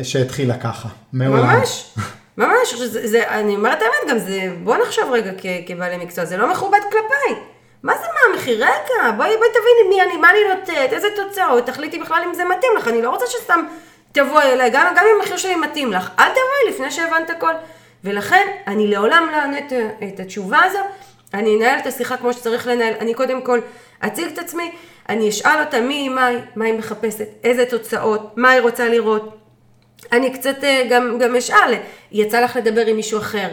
[0.03, 0.89] שהתחילה ככה.
[1.13, 1.43] מעולם.
[1.43, 1.93] ממש,
[2.37, 6.37] ממש, זה, זה, אני אומרת האמת גם, זה, בוא נחשוב רגע כ, כבעלי מקצוע, זה
[6.37, 7.43] לא מכובד כלפיי.
[7.83, 8.57] מה זה מה המחיר?
[8.57, 12.45] רגע, בואי, בואי תביני מי אני, מה אני נותנת, איזה תוצאות, תחליטי בכלל אם זה
[12.45, 13.65] מתאים לך, אני לא רוצה שסתם
[14.11, 17.53] תבואי אליי, גם, גם אם המחיר שלי מתאים לך, אל תבואי לפני שהבנת הכל.
[18.03, 20.79] ולכן, אני לעולם לא אענה את, את התשובה הזו,
[21.33, 23.59] אני אנהל את השיחה כמו שצריך לנהל, אני קודם כל
[23.99, 24.71] אציג את עצמי,
[25.09, 28.89] אני אשאל אותה מי היא, מה היא, מה היא מחפשת, איזה תוצאות, מה היא רוצה
[28.89, 29.42] לראות.
[30.11, 31.73] אני קצת אה, גם, גם אשאל,
[32.11, 33.47] יצא לך לדבר עם מישהו אחר,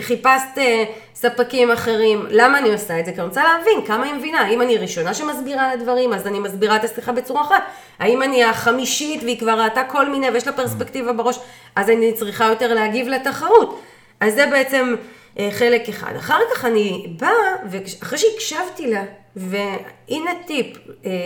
[0.00, 3.12] חיפשת אה, ספקים אחרים, למה אני עושה את זה?
[3.12, 6.38] כי אני רוצה להבין כמה היא מבינה, האם אני ראשונה שמסבירה על הדברים, אז אני
[6.38, 7.62] מסבירה את השיחה בצורה אחת,
[7.98, 11.38] האם אני החמישית והיא כבר ראתה כל מיני ויש לה פרספקטיבה בראש,
[11.76, 13.80] אז אני צריכה יותר להגיב לתחרות.
[14.20, 14.94] אז זה בעצם
[15.38, 16.16] אה, חלק אחד.
[16.16, 19.04] אחר כך אני באה, ואחרי שהקשבתי לה,
[19.36, 20.76] והנה טיפ,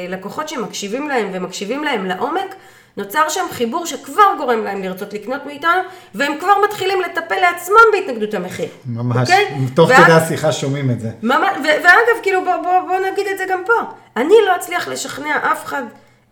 [0.09, 2.55] לקוחות שמקשיבים להם ומקשיבים להם לעומק,
[2.97, 5.71] נוצר שם חיבור שכבר גורם להם לרצות לקנות מאיתנו,
[6.15, 8.69] והם כבר מתחילים לטפל לעצמם בהתנגדות המחיר.
[8.87, 9.31] ממש.
[9.31, 9.47] אוקיי?
[9.75, 11.09] תוך ואז- כדי השיחה שומעים את זה.
[11.23, 13.73] ממש, ו- ואגב, כאילו, בוא, בוא, בוא נגיד את זה גם פה.
[14.17, 15.83] אני לא אצליח לשכנע אף אחד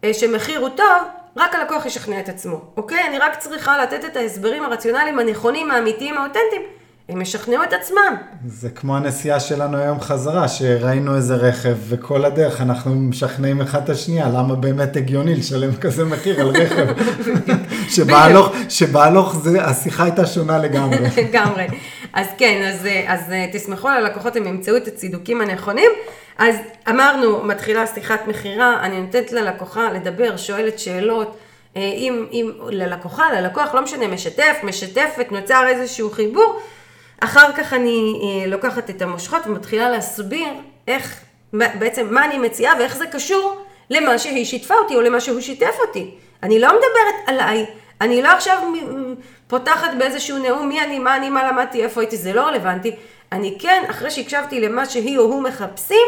[0.05, 1.03] אה, שמחיר הוא טוב,
[1.37, 3.07] רק הלקוח ישכנע את עצמו, אוקיי?
[3.09, 6.63] אני רק צריכה לתת את ההסברים הרציונליים הנכונים, האמיתיים, האותנטיים.
[7.09, 8.17] הם ישכנעו את עצמם.
[8.47, 13.89] זה כמו הנסיעה שלנו היום חזרה, שראינו איזה רכב, וכל הדרך אנחנו משכנעים אחד את
[13.89, 16.87] השנייה, למה באמת הגיוני לשלם כזה מחיר על רכב.
[17.95, 20.99] שבהלוך, שבהלוך זה, השיחה הייתה שונה לגמרי.
[21.23, 21.67] לגמרי.
[22.13, 25.91] אז כן, אז, אז אה, תסמכו על הלקוחות, הם ימצאו את הצידוקים הנכונים.
[26.39, 26.57] אז
[26.89, 31.37] אמרנו, מתחילה שיחת מכירה, אני נותנת ללקוחה לדבר, שואלת שאלות.
[31.77, 36.61] אה, אם, אם ללקוחה, ללקוח, לא משנה, משתף, משתפת, נוצר איזשהו חיבור.
[37.25, 40.49] אחר כך אני אה, לוקחת את המושכות ומתחילה להסביר
[40.89, 41.21] איך,
[41.53, 45.77] בעצם מה אני מציעה ואיך זה קשור למה שהיא שיתפה אותי או למה שהוא שיתף
[45.87, 46.11] אותי.
[46.43, 47.67] אני לא מדברת עליי,
[48.01, 48.63] אני לא עכשיו
[49.47, 52.97] פותחת באיזשהו נאום מי אני, מה אני, מה למדתי, איפה הייתי, זה לא רלוונטי.
[53.33, 56.07] אני כן, אחרי שהקשבתי למה שהיא או הוא מחפשים,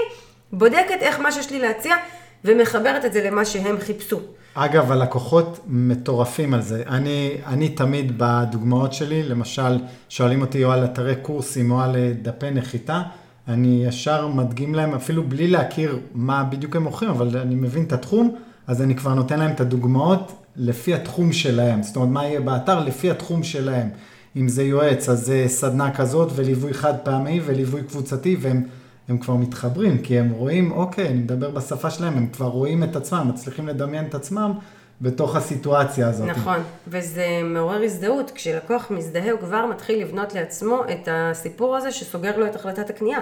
[0.53, 1.97] בודקת איך מה שיש לי להציע
[2.45, 4.21] ומחברת את זה למה שהם חיפשו.
[4.55, 6.83] אגב, הלקוחות מטורפים על זה.
[6.87, 12.13] אני, אני תמיד בדוגמאות שלי, למשל, שואלים אותי או על אתרי קורסים או על אה,
[12.23, 13.03] דפי נחיתה,
[13.49, 17.93] אני ישר מדגים להם, אפילו בלי להכיר מה בדיוק הם מוכרים, אבל אני מבין את
[17.93, 18.35] התחום,
[18.67, 21.83] אז אני כבר נותן להם את הדוגמאות לפי התחום שלהם.
[21.83, 23.89] זאת אומרת, מה יהיה באתר לפי התחום שלהם.
[24.37, 28.63] אם זה יועץ, אז זה סדנה כזאת וליווי חד פעמי וליווי קבוצתי, והם
[29.09, 32.97] הם כבר מתחברים, כי הם רואים, אוקיי, אני מדבר בשפה שלהם, הם כבר רואים את
[32.97, 34.53] עצמם, מצליחים לדמיין את עצמם
[35.01, 36.29] בתוך הסיטואציה הזאת.
[36.29, 38.31] נכון, וזה מעורר הזדהות.
[38.35, 43.21] כשלקוח מזדהה, הוא כבר מתחיל לבנות לעצמו את הסיפור הזה שסוגר לו את החלטת הקנייה.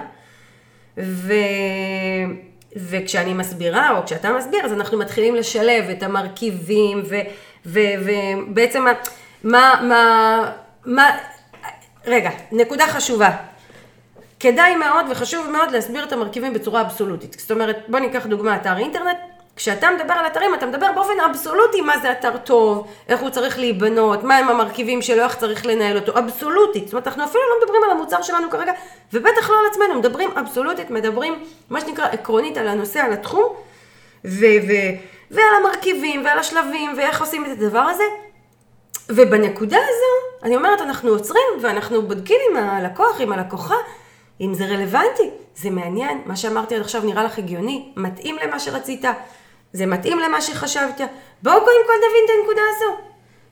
[0.97, 1.33] ו...
[2.75, 7.15] וכשאני מסבירה, או כשאתה מסביר, אז אנחנו מתחילים לשלב את המרכיבים, ו...
[7.65, 7.79] ו...
[7.99, 8.85] ובעצם
[9.43, 9.81] מה...
[9.81, 10.51] מה...
[10.85, 11.09] מה...
[12.05, 13.29] רגע, נקודה חשובה.
[14.39, 17.35] כדאי מאוד וחשוב מאוד להסביר את המרכיבים בצורה אבסולוטית.
[17.39, 19.17] זאת אומרת, בוא ניקח דוגמה, אתר אינטרנט.
[19.55, 23.59] כשאתה מדבר על אתרים, אתה מדבר באופן אבסולוטי מה זה אתר טוב, איך הוא צריך
[23.59, 26.85] להיבנות, מה הם המרכיבים שלו, איך צריך לנהל אותו, אבסולוטית.
[26.85, 28.71] זאת אומרת, אנחנו אפילו לא מדברים על המוצר שלנו כרגע,
[29.13, 33.53] ובטח לא על עצמנו, מדברים אבסולוטית, מדברים, מה שנקרא, עקרונית על הנושא, על התחום,
[34.25, 34.95] ו- ו-
[35.31, 38.03] ועל המרכיבים, ועל השלבים, ואיך עושים את הדבר הזה.
[39.09, 43.75] ובנקודה הזו, אני אומרת, אנחנו עוצרים, ואנחנו בודקים עם הלקוח, עם הלקוחה,
[44.41, 49.05] אם זה רלוונטי, זה מעניין, מה שאמרתי עד עכשיו נראה לך הגיוני, מתאים למה שרצית,
[49.73, 51.01] זה מתאים למה שחשבת,
[51.43, 53.01] בואו קודם כל נבין את הנקודה הזו.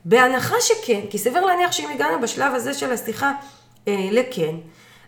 [0.05, 3.31] בהנחה שכן, כי סביר להניח שאם הגענו בשלב הזה של השיחה
[3.87, 4.55] אה, לכן,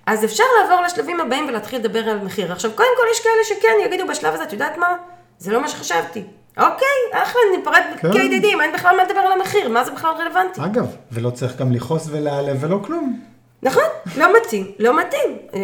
[0.05, 2.51] אז אפשר לעבור לשלבים הבאים ולהתחיל לדבר על מחיר.
[2.51, 4.95] עכשיו, קודם כל יש כאלה שכן יגידו בשלב הזה, את יודעת מה?
[5.37, 6.23] זה לא מה שחשבתי.
[6.57, 8.11] אוקיי, אחלה, ניפרד כן.
[8.11, 10.61] כידידים, אין בכלל מה לדבר על המחיר, מה זה בכלל רלוונטי?
[10.65, 13.34] אגב, ולא צריך גם לכעוס ולהיעלב ולא כלום.
[13.65, 13.83] נכון,
[14.17, 15.37] לא מתאים, לא מתאים.
[15.53, 15.59] אה,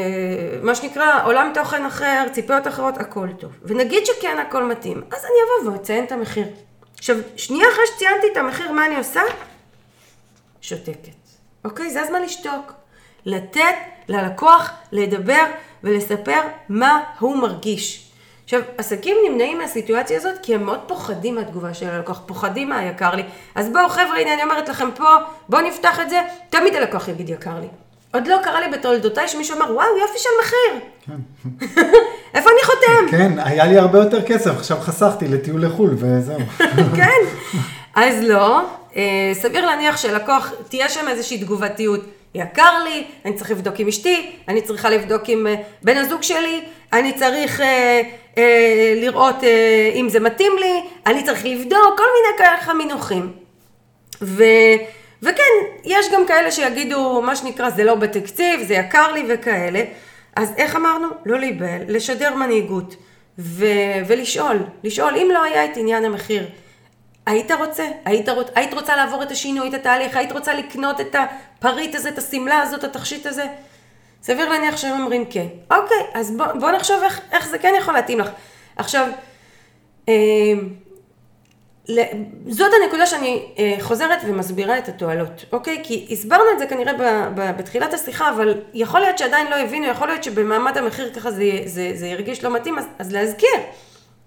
[0.61, 3.51] מה שנקרא, עולם תוכן אחר, ציפיות אחרות, הכל טוב.
[3.63, 6.47] ונגיד שכן הכל מתאים, אז אני אבוא ואציין את המחיר.
[6.97, 9.21] עכשיו, שנייה אחרי שציינתי את המחיר, מה אני עושה?
[10.61, 11.09] שותקת.
[11.65, 11.89] אוקיי?
[11.89, 12.73] זה הזמן לשתוק.
[13.25, 13.75] לתת
[14.07, 15.43] ללקוח לדבר
[15.83, 18.11] ולספר מה הוא מרגיש.
[18.43, 23.15] עכשיו, עסקים נמנעים מהסיטואציה הזאת כי הם מאוד פוחדים מהתגובה של הלקוח, פוחדים מה יקר
[23.15, 23.23] לי.
[23.55, 25.09] אז בואו חבר'ה, הנה אני אומרת לכם פה,
[25.49, 27.67] בואו נפתח את זה, תמיד הלקוח יגיד יקר לי.
[28.13, 30.89] עוד לא קרה לי בתולדותיי שמישהו אמר, וואו, יופי של מחיר.
[32.35, 33.11] איפה אני חותם?
[33.11, 36.39] כן, היה לי הרבה יותר כסף, עכשיו חסכתי לטיול לחו"ל וזהו.
[36.97, 37.21] כן.
[37.95, 38.61] אז לא,
[38.95, 42.01] אה, סביר להניח שלקוח, תהיה שם איזושהי תגובתיות.
[42.35, 46.61] יקר לי, אני צריך לבדוק עם אשתי, אני צריכה לבדוק עם אה, בן הזוג שלי,
[46.93, 48.01] אני צריך אה,
[48.37, 53.31] אה, לראות אה, אם זה מתאים לי, אני צריך לבדוק, כל מיני ככה מינוחים.
[54.21, 54.43] ו,
[55.21, 55.51] וכן,
[55.83, 59.83] יש גם כאלה שיגידו, מה שנקרא, זה לא בתקציב, זה יקר לי וכאלה.
[60.35, 61.07] אז איך אמרנו?
[61.25, 62.95] לא להיבהל, לשדר מנהיגות
[63.39, 63.65] ו,
[64.07, 66.45] ולשאול, לשאול, אם לא היה את עניין המחיר,
[67.25, 67.87] היית רוצה?
[68.05, 68.47] היית, רוצ...
[68.55, 70.17] היית רוצה לעבור את השינוי, את התהליך?
[70.17, 73.45] היית רוצה לקנות את הפריט הזה, את השמלה הזאת, את התכשיט הזה?
[74.23, 75.47] סביר להניח שהם אומרים כן.
[75.71, 78.29] אוקיי, אז בוא, בוא נחשוב איך, איך זה כן יכול להתאים לך.
[78.75, 79.07] עכשיו,
[80.09, 80.13] אה,
[82.47, 85.81] זאת הנקודה שאני אה, חוזרת ומסבירה את התועלות, אוקיי?
[85.83, 87.01] כי הסברנו את זה כנראה ב,
[87.35, 91.43] ב, בתחילת השיחה, אבל יכול להיות שעדיין לא הבינו, יכול להיות שבמעמד המחיר ככה זה,
[91.65, 93.49] זה, זה ירגיש לא מתאים, אז, אז להזכיר.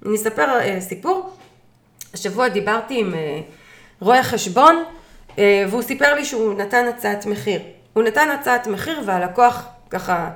[0.06, 1.30] אני אספר אה, סיפור.
[2.14, 3.40] השבוע דיברתי עם אה,
[4.00, 4.84] רואה חשבון,
[5.38, 7.60] אה, והוא סיפר לי שהוא נתן הצעת מחיר.
[7.92, 10.30] הוא נתן הצעת מחיר והלקוח ככה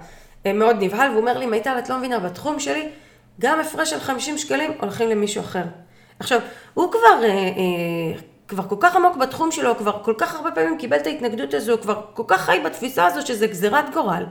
[0.47, 2.89] אה, מאוד נבהל, והוא אומר לי, מיטל, את לא מבינה, בתחום שלי,
[3.41, 5.65] גם הפרש של 50 שקלים הולכים למישהו אחר.
[6.21, 6.41] עכשיו,
[6.75, 10.79] הוא כבר, אה, אה, כבר כל כך עמוק בתחום שלו, כבר כל כך הרבה פעמים
[10.79, 14.25] קיבל את ההתנגדות הזו, הוא כבר כל כך חי בתפיסה הזו שזה גזירת גורל.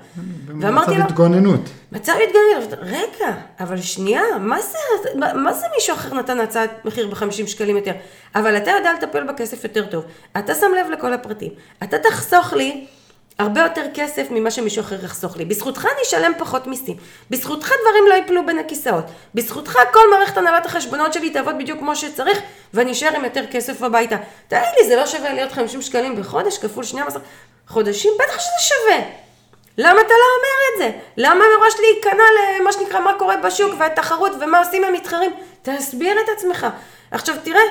[0.48, 1.60] במצב התגוננות.
[1.92, 4.78] מצב התגוננות, רגע, אבל שנייה, מה זה,
[5.16, 7.94] מה, מה זה מישהו אחר נתן הצעת מחיר ב-50 שקלים יותר?
[8.36, 10.06] אבל אתה יודע לטפל בכסף יותר טוב,
[10.38, 11.52] אתה שם לב לכל הפרטים,
[11.84, 12.88] אתה תחסוך לי
[13.40, 15.46] הרבה יותר כסף ממה שמישהו אחר יחסוך לי.
[15.46, 16.98] בזכותך אני אשלם פחות מיסים.
[17.30, 19.06] בזכותך דברים לא ייפלו בין הכיסאות.
[19.36, 22.40] בזכותך כל מערכת הנהלת החשבונות שלי תעבוד בדיוק כמו שצריך,
[22.74, 24.16] ואני אשאר עם יותר כסף הביתה.
[24.48, 27.22] תגיד לי, זה לא שווה להיות 50 שקלים בחודש כפול 12
[27.68, 28.12] חודשים?
[28.20, 29.00] בטח שזה שווה.
[29.78, 31.00] למה אתה לא אומר את זה?
[31.18, 32.24] למה מראש להיכנע
[32.60, 35.32] למה שנקרא מה קורה בשוק והתחרות ומה עושים המתחרים?
[35.62, 36.68] תסביר את עצמך.
[37.12, 37.62] עכשיו תראה,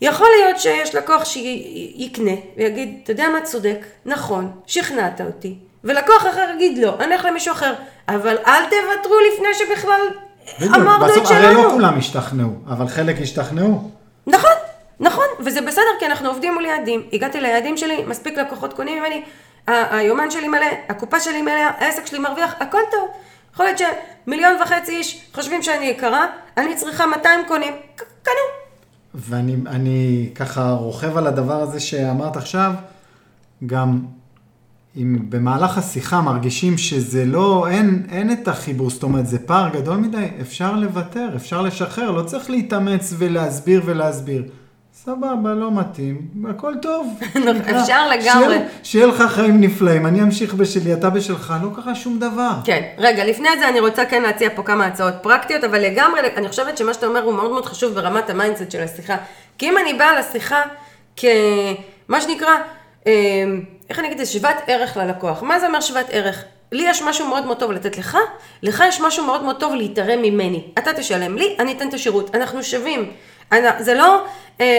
[0.00, 6.50] יכול להיות שיש לקוח שיקנה ויגיד, אתה יודע מה צודק, נכון, שכנעת אותי, ולקוח אחר
[6.54, 7.74] יגיד לא, אני אלך למישהו אחר,
[8.08, 10.00] אבל אל תוותרו לפני שבכלל
[10.74, 11.46] אמרנו את שלנו.
[11.46, 13.90] הרי לא כולם השתכנעו, אבל חלק השתכנעו.
[14.26, 14.50] נכון,
[15.00, 17.02] נכון, וזה בסדר, כי אנחנו עובדים מול יעדים.
[17.12, 19.22] הגעתי ליעדים שלי, מספיק לקוחות קונים ממני,
[19.66, 23.08] היומן שלי מלא, הקופה שלי מלאה, העסק שלי מרוויח, הכל טוב.
[23.52, 27.76] יכול להיות שמיליון וחצי איש חושבים שאני יקרה, אני צריכה 200 קונים,
[28.22, 28.59] קנו.
[29.14, 32.72] ואני אני ככה רוכב על הדבר הזה שאמרת עכשיו,
[33.66, 34.04] גם
[34.96, 39.96] אם במהלך השיחה מרגישים שזה לא, אין, אין את החיבור, זאת אומרת, זה פער גדול
[39.96, 44.44] מדי, אפשר לוותר, אפשר לשחרר, לא צריך להתאמץ ולהסביר ולהסביר.
[45.04, 47.20] סבבה, לא מתאים, הכל טוב.
[47.80, 48.56] אפשר לגמרי.
[48.82, 52.50] שיהיה לך חיים נפלאים, אני אמשיך בשלי, אתה בשלך, לא קרה שום דבר.
[52.64, 56.48] כן, רגע, לפני זה אני רוצה כן להציע פה כמה הצעות פרקטיות, אבל לגמרי, אני
[56.48, 59.16] חושבת שמה שאתה אומר הוא מאוד מאוד חשוב ברמת ה mindset של השיחה.
[59.58, 60.62] כי אם אני באה לשיחה
[61.16, 62.54] כמה שנקרא,
[63.06, 63.12] אה,
[63.90, 65.42] איך אני אגיד את זה, שוות ערך ללקוח.
[65.42, 66.44] מה זה אומר שוות ערך?
[66.72, 68.18] לי יש משהו מאוד מאוד טוב לתת לך,
[68.62, 70.64] לך יש משהו מאוד מאוד טוב להיתרם ממני.
[70.78, 72.34] אתה תשלם לי, אני אתן את השירות.
[72.34, 73.10] אנחנו שווים.
[73.78, 74.20] זה לא אה,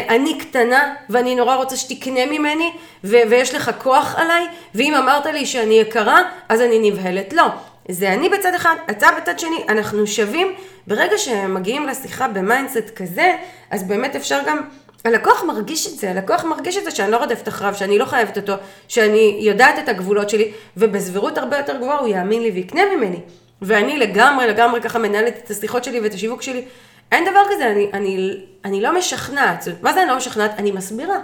[0.10, 2.72] אני קטנה ואני נורא רוצה שתקנה ממני
[3.04, 7.34] ו- ויש לך כוח עליי, ואם אמרת לי שאני יקרה, אז אני נבהלת.
[7.34, 7.46] לא.
[7.90, 10.54] זה אני בצד אחד, אתה בצד שני, אנחנו שווים.
[10.88, 13.36] ברגע שמגיעים לשיחה ב mindset כזה,
[13.72, 14.62] אז באמת אפשר גם...
[15.06, 18.38] הלקוח מרגיש את זה, הלקוח מרגיש את זה שאני לא רודפת אחריו, שאני לא חייבת
[18.38, 18.54] אותו,
[18.88, 23.20] שאני יודעת את הגבולות שלי, ובסבירות הרבה יותר גבוהה הוא יאמין לי ויקנה ממני.
[23.62, 26.66] ואני לגמרי לגמרי ככה מנהלת את השיחות שלי ואת השיווק שלי
[27.12, 29.68] אין דבר כזה, אני, אני, אני לא משכנעת.
[29.82, 30.52] מה זה אני לא משכנעת?
[30.58, 31.18] אני מסבירה.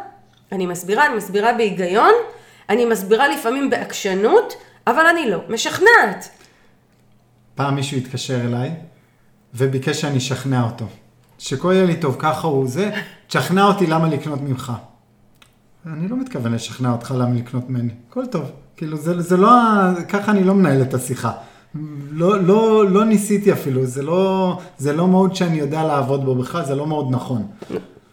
[0.52, 2.14] אני מסבירה, אני מסבירה בהיגיון,
[2.70, 4.54] אני מסבירה לפעמים בעקשנות,
[4.88, 6.30] אבל אני לא משכנעת.
[7.56, 8.72] פעם מישהו התקשר אליי
[9.54, 10.86] וביקש שאני אשכנע אותו.
[11.40, 12.92] שכל יהיה לי טוב, ככה הוא זה,
[13.28, 14.72] תשכנע אותי למה לקנות ממך.
[15.86, 18.52] אני לא מתכוון לשכנע אותך למה לקנות ממני, הכל טוב.
[18.78, 19.52] כאילו, זה, זה לא,
[20.10, 21.32] ככה אני לא מנהל את השיחה.
[22.12, 26.64] לא, לא, לא ניסיתי אפילו, זה לא, זה לא מוד שאני יודע לעבוד בו בכלל,
[26.66, 27.48] זה לא מאוד נכון.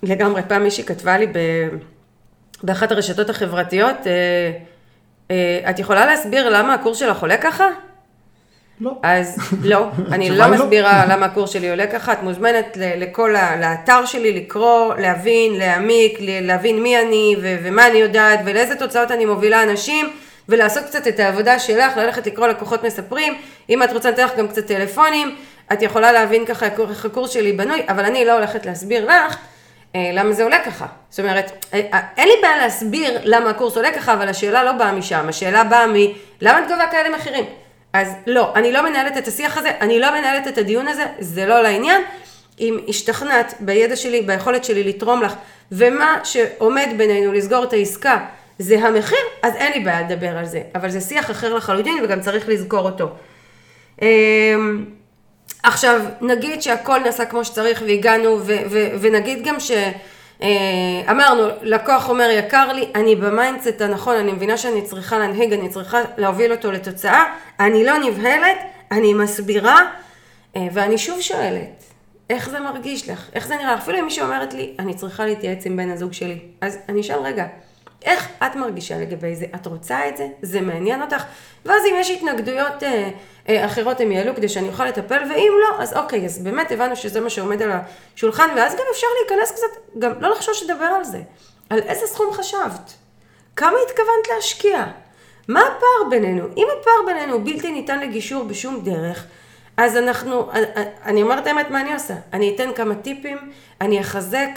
[0.03, 1.39] לגמרי, פעם מישהי כתבה לי ב...
[2.63, 4.51] באחת הרשתות החברתיות, אה,
[5.31, 7.65] אה, את יכולה להסביר למה הקורס שלך עולה ככה?
[8.81, 8.93] לא.
[9.03, 10.49] אז לא, אני לא לא.
[10.49, 13.57] מסבירה למה הקורס שלי עולה ככה, את מוזמנת לכל ה...
[13.61, 19.25] לאתר שלי לקרוא, להבין, להעמיק, להבין מי אני ו- ומה אני יודעת ולאיזה תוצאות אני
[19.25, 20.07] מובילה אנשים
[20.49, 23.35] ולעשות קצת את העבודה שלך, ללכת לקרוא לקוחות מספרים,
[23.71, 25.37] אם את רוצה לתת לך גם קצת טלפונים,
[25.73, 29.37] את יכולה להבין ככה איך הקורס שלי בנוי, אבל אני לא הולכת להסביר לך
[29.95, 30.87] אה, למה זה עולה ככה.
[31.11, 34.73] זאת אומרת, אה, אה, אין לי בעיה להסביר למה הקורס עולה ככה, אבל השאלה לא
[34.73, 35.95] באה משם, השאלה באה מ...
[36.41, 37.45] למה את גובה כאלה מחירים?
[37.93, 41.47] אז לא, אני לא מנהלת את השיח הזה, אני לא מנהלת את הדיון הזה, זה
[41.47, 42.03] לא לעניין.
[42.61, 45.35] אם השתכנעת בידע שלי, ביכולת שלי לתרום לך,
[45.73, 48.19] ומה שעומד בינינו לסגור את העסקה
[48.59, 50.63] זה המחיר, אז אין לי בעיה לדבר על זה.
[50.75, 53.09] אבל זה שיח אחר לחלוטין וגם צריך לזכור אותו.
[54.03, 54.85] אמ,
[55.63, 58.39] עכשיו, נגיד שהכל נעשה כמו שצריך והגענו,
[59.01, 59.71] ונגיד גם ש...
[60.43, 65.53] אה, אמרנו, לקוח אומר יקר לי, אני ב mindset הנכון, אני מבינה שאני צריכה להנהיג,
[65.53, 67.25] אני צריכה להוביל אותו לתוצאה,
[67.61, 68.57] אני לא נבהלת,
[68.93, 69.81] אני מסבירה,
[70.57, 71.85] אה, ואני שוב שואלת,
[72.31, 73.29] איך זה מרגיש לך?
[73.35, 73.75] איך זה נראה?
[73.75, 77.19] אפילו אם מישהי אומרת לי, אני צריכה להתייעץ עם בן הזוג שלי, אז אני אשאל
[77.19, 77.47] רגע,
[78.05, 79.47] איך את מרגישה לגבי זה?
[79.55, 80.29] את רוצה את זה?
[80.43, 81.25] זה מעניין אותך?
[81.65, 83.11] ואז אם יש התנגדויות אה,
[83.49, 86.97] אה, אחרות הם יעלו כדי שאני אוכל לטפל, ואם לא, אז אוקיי, אז באמת הבנו
[86.97, 87.71] שזה מה שעומד על
[88.15, 91.21] השולחן, ואז גם אפשר להיכנס קצת, גם לא לחשוש לדבר על זה.
[91.71, 92.93] על איזה סכום חשבת?
[93.57, 94.85] כמה התכוונת להשקיע?
[95.49, 96.47] מה הפער בינינו?
[96.57, 99.27] אם הפער בינינו בלתי ניתן לגישור בשום דרך,
[99.77, 100.51] אז אנחנו,
[101.05, 102.15] אני אומרת האמת מה אני עושה.
[102.33, 103.39] אני אתן כמה טיפים,
[103.81, 104.51] אני אחזק,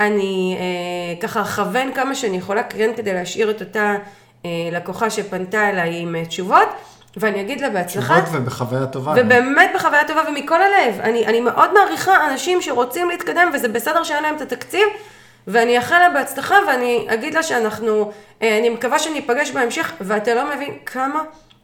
[0.00, 3.94] אני אה, ככה אכוון כמה שאני יכולה, כן, כדי להשאיר את אותה
[4.44, 6.68] אה, לקוחה שפנתה אליי עם אה, תשובות,
[7.16, 8.20] ואני אגיד לה בהצלחה.
[8.22, 9.14] תשובות ובחוויה טובה.
[9.16, 11.00] ובאמת בחוויה טובה ומכל הלב.
[11.00, 14.86] אני, אני מאוד מעריכה אנשים שרוצים להתקדם, וזה בסדר שאין להם את התקציב,
[15.46, 20.54] ואני אאחל לה בהצלחה, ואני אגיד לה שאנחנו, אה, אני מקווה שניפגש בהמשך, ואתה לא
[20.54, 21.20] מבין כמה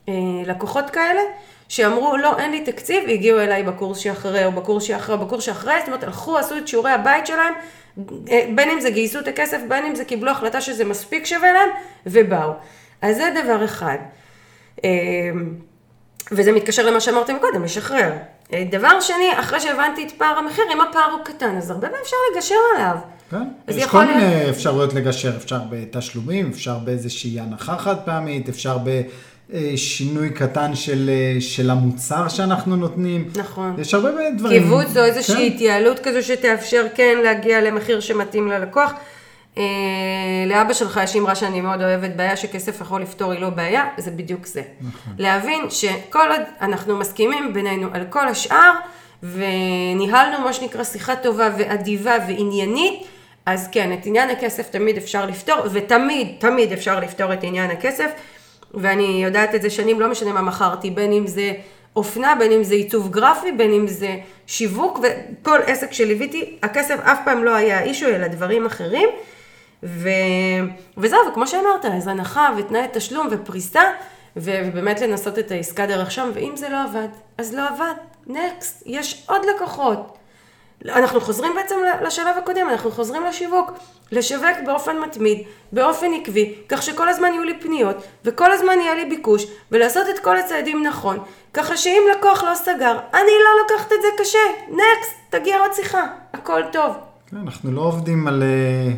[0.08, 0.14] אה,
[0.46, 1.20] לקוחות כאלה,
[1.68, 5.74] שאמרו, לא, אין לי תקציב, הגיעו אליי בקורס שאחרי, או בקורס שאחרי, או בקורס שאחרי,
[5.78, 7.54] זאת אומרת, הלכו, עשו את שיעורי הבית שלהם,
[8.54, 11.68] בין אם זה גייסו את הכסף, בין אם זה קיבלו החלטה שזה מספיק שווה להם,
[12.07, 12.52] ובאו.
[13.02, 13.96] אז זה דבר אחד.
[14.85, 14.90] אה,
[16.33, 18.12] וזה מתקשר למה שאמרתם קודם, לשחרר.
[18.52, 22.02] אה, דבר שני, אחרי שהבנתי את פער המחיר, אם הפער הוא קטן, אז הרבה פעמים
[22.02, 22.96] אפשר לגשר עליו.
[23.30, 23.37] כן,
[23.68, 28.78] יש כל להיות- מיני אפשרויות לגשר, אפשר בתשלומים, אפשר באיזושהי הנחה חד פעמית, אפשר
[29.50, 33.28] בשינוי קטן של, אה, של המוצר שאנחנו נותנים.
[33.37, 33.74] נכון.
[33.78, 34.62] יש הרבה דברים.
[34.62, 35.54] קיבוץ או איזושהי כן.
[35.54, 38.92] התייעלות כזו שתאפשר כן להגיע למחיר שמתאים ללקוח.
[39.59, 39.62] אה,
[40.46, 44.11] לאבא שלך יש אמרה שאני מאוד אוהבת, בעיה שכסף יכול לפתור היא לא בעיה, זה
[44.11, 44.62] בדיוק זה.
[44.80, 45.12] נכון.
[45.18, 48.72] להבין שכל עוד אנחנו מסכימים בינינו על כל השאר,
[49.22, 53.07] וניהלנו מה שנקרא שיחה טובה ואדיבה ועניינית,
[53.46, 58.11] אז כן, את עניין הכסף תמיד אפשר לפתור, ותמיד, תמיד אפשר לפתור את עניין הכסף,
[58.76, 61.52] ואני יודעת את זה שנים, לא משנה מה מכרתי, בין אם זה
[61.96, 67.18] אופנה, בין אם זה עיצוב גרפי, בין אם זה שיווק, וכל עסק שליוויתי, הכסף אף
[67.24, 69.08] פעם לא היה האישו, אלא דברים אחרים.
[69.82, 70.08] ו...
[70.96, 73.82] וזהו, וכמו שאמרת, אז הנחה ותנאי תשלום ופריסה,
[74.37, 77.08] ו- ובאמת לנסות את העסקה דרך שם, ואם זה לא עבד,
[77.38, 77.94] אז לא עבד,
[78.26, 80.18] נקסט, יש עוד לקוחות.
[80.88, 83.72] אנחנו חוזרים בעצם לשלב הקודם, אנחנו חוזרים לשיווק,
[84.12, 85.38] לשווק באופן מתמיד,
[85.72, 90.18] באופן עקבי, כך שכל הזמן יהיו לי פניות, וכל הזמן יהיה לי ביקוש, ולעשות את
[90.18, 91.18] כל הצעדים נכון,
[91.54, 96.06] ככה שאם לקוח לא סגר, אני לא לוקחת את זה קשה, נקסט, תגיע עוד שיחה,
[96.32, 96.94] הכל טוב.
[97.26, 98.92] כן, אנחנו לא עובדים על, אה,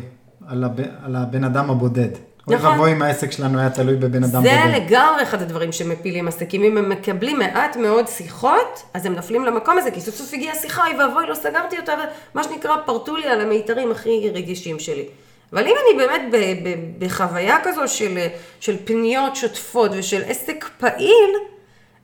[0.47, 2.26] על, הב, על הבן אדם הבודד.
[2.47, 2.71] אוי נכון.
[2.71, 4.75] ואבוי אם העסק שלנו היה תלוי בבן אדם זה בודד.
[4.75, 6.63] לגמרי אחד הדברים שמפילים עסקים.
[6.63, 10.55] אם הם מקבלים מעט מאוד שיחות, אז הם נופלים למקום הזה, כי סוף סוף הגיעה
[10.55, 11.93] שיחה, אוי ואבוי, לא סגרתי אותה,
[12.33, 15.05] מה שנקרא, פרטו לי על המיתרים הכי רגישים שלי.
[15.53, 18.17] אבל אם אני באמת ב- ב- בחוויה כזו של,
[18.59, 21.31] של פניות שוטפות ושל עסק פעיל,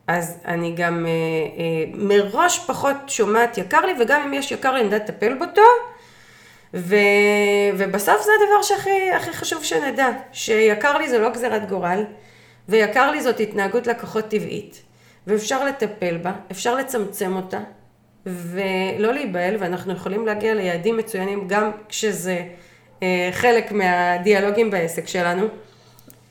[0.07, 4.79] אז אני גם אה, אה, מראש פחות שומעת יקר לי, וגם אם יש יקר לי,
[4.81, 5.92] אני יודעת לטפל בו טוב.
[6.73, 6.95] ו...
[7.77, 12.03] ובסוף זה הדבר שהכי הכי חשוב שנדע, שיקר לי זה לא גזירת גורל,
[12.69, 14.81] ויקר לי זאת התנהגות לקוחות טבעית,
[15.27, 17.59] ואפשר לטפל בה, אפשר לצמצם אותה,
[18.25, 22.43] ולא להיבהל, ואנחנו יכולים להגיע ליעדים מצוינים גם כשזה
[23.03, 25.47] אה, חלק מהדיאלוגים בעסק שלנו.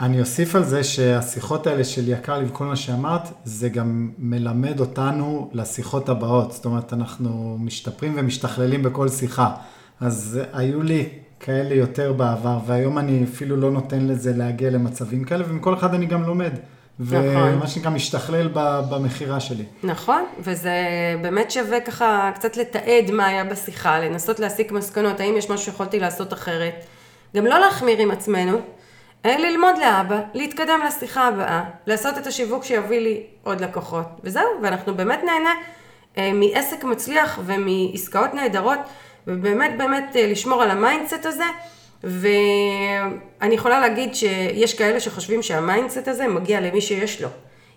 [0.00, 4.80] אני אוסיף על זה שהשיחות האלה של יקר לי וכל מה שאמרת, זה גם מלמד
[4.80, 6.52] אותנו לשיחות הבאות.
[6.52, 9.54] זאת אומרת, אנחנו משתפרים ומשתכללים בכל שיחה.
[10.02, 11.08] אז היו לי
[11.40, 16.06] כאלה יותר בעבר, והיום אני אפילו לא נותן לזה להגיע למצבים כאלה, ומכל אחד אני
[16.06, 16.52] גם לומד.
[16.98, 17.18] נכון.
[17.18, 18.48] ומה שנקרא משתכלל
[18.90, 19.64] במכירה שלי.
[19.82, 20.72] נכון, וזה
[21.22, 26.00] באמת שווה ככה קצת לתעד מה היה בשיחה, לנסות להסיק מסקנות, האם יש משהו שיכולתי
[26.00, 26.84] לעשות אחרת.
[27.36, 28.58] גם לא להחמיר עם עצמנו,
[29.24, 35.20] ללמוד להבא, להתקדם לשיחה הבאה, לעשות את השיווק שיביא לי עוד לקוחות, וזהו, ואנחנו באמת
[35.24, 35.54] נהנה
[36.18, 38.78] אה, מעסק מצליח ומעסקאות נהדרות,
[39.26, 41.44] ובאמת באמת אה, לשמור על ה mindset הזה.
[42.04, 47.28] ואני יכולה להגיד שיש כאלה שחושבים שה mindset הזה מגיע למי שיש לו.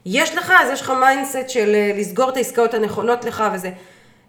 [0.06, 3.72] יש לך, אז יש לך mindset של אה, לסגור את העסקאות הנכונות לך וזה.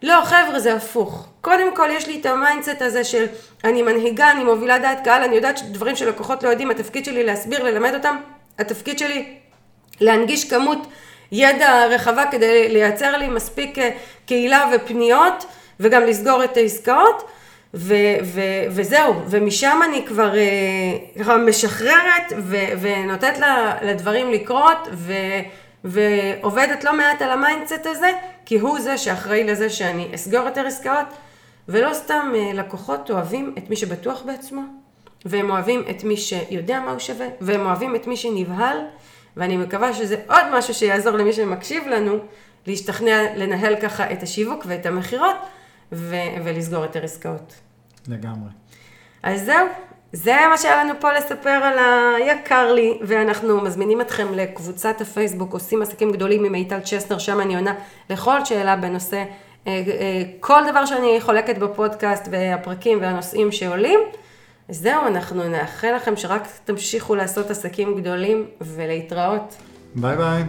[0.02, 1.28] לא, חבר'ה, זה הפוך.
[1.40, 3.26] קודם כל, יש לי את ה mindset הזה של
[3.64, 7.64] אני מנהיגה, אני מובילה דעת קהל, אני יודעת שדברים שלקוחות לא יודעים, התפקיד שלי להסביר,
[7.64, 8.16] ללמד אותם,
[8.58, 9.34] התפקיד שלי
[10.00, 10.86] להנגיש כמות
[11.32, 13.90] ידע רחבה כדי לייצר לי מספיק אה,
[14.26, 15.44] קהילה ופניות,
[15.80, 17.30] וגם לסגור את העסקאות.
[17.74, 20.42] ו- ו- וזהו, ומשם אני כבר אה,
[21.18, 23.38] ככה משחררת ו- ונותנת
[23.82, 25.12] לדברים לקרות ו-
[25.84, 28.12] ועובדת לא מעט על ה mindset הזה,
[28.46, 31.06] כי הוא זה שאחראי לזה שאני אסגור יותר עסקאות,
[31.68, 34.62] ולא סתם אה, לקוחות אוהבים את מי שבטוח בעצמו,
[35.24, 38.78] והם אוהבים את מי שיודע מה הוא שווה, והם אוהבים את מי שנבהל,
[39.36, 42.18] ואני מקווה שזה עוד משהו שיעזור למי שמקשיב לנו,
[42.66, 45.36] להשתכנע לנהל ככה את השיווק ואת המכירות,
[45.92, 47.54] ו- ולסגור יותר עסקאות.
[48.08, 48.50] לגמרי.
[49.22, 49.66] אז זהו,
[50.12, 51.78] זה מה שהיה לנו פה לספר על
[52.16, 57.54] היקר לי, ואנחנו מזמינים אתכם לקבוצת הפייסבוק עושים עסקים גדולים עם מיטל צ'סנר, שם אני
[57.54, 57.74] עונה
[58.10, 59.16] לכל שאלה בנושא,
[59.66, 64.00] אה, אה, כל דבר שאני חולקת בפודקאסט והפרקים והנושאים שעולים.
[64.68, 69.56] אז זהו, אנחנו נאחל לכם שרק תמשיכו לעשות עסקים גדולים ולהתראות.
[69.94, 70.42] ביי ביי.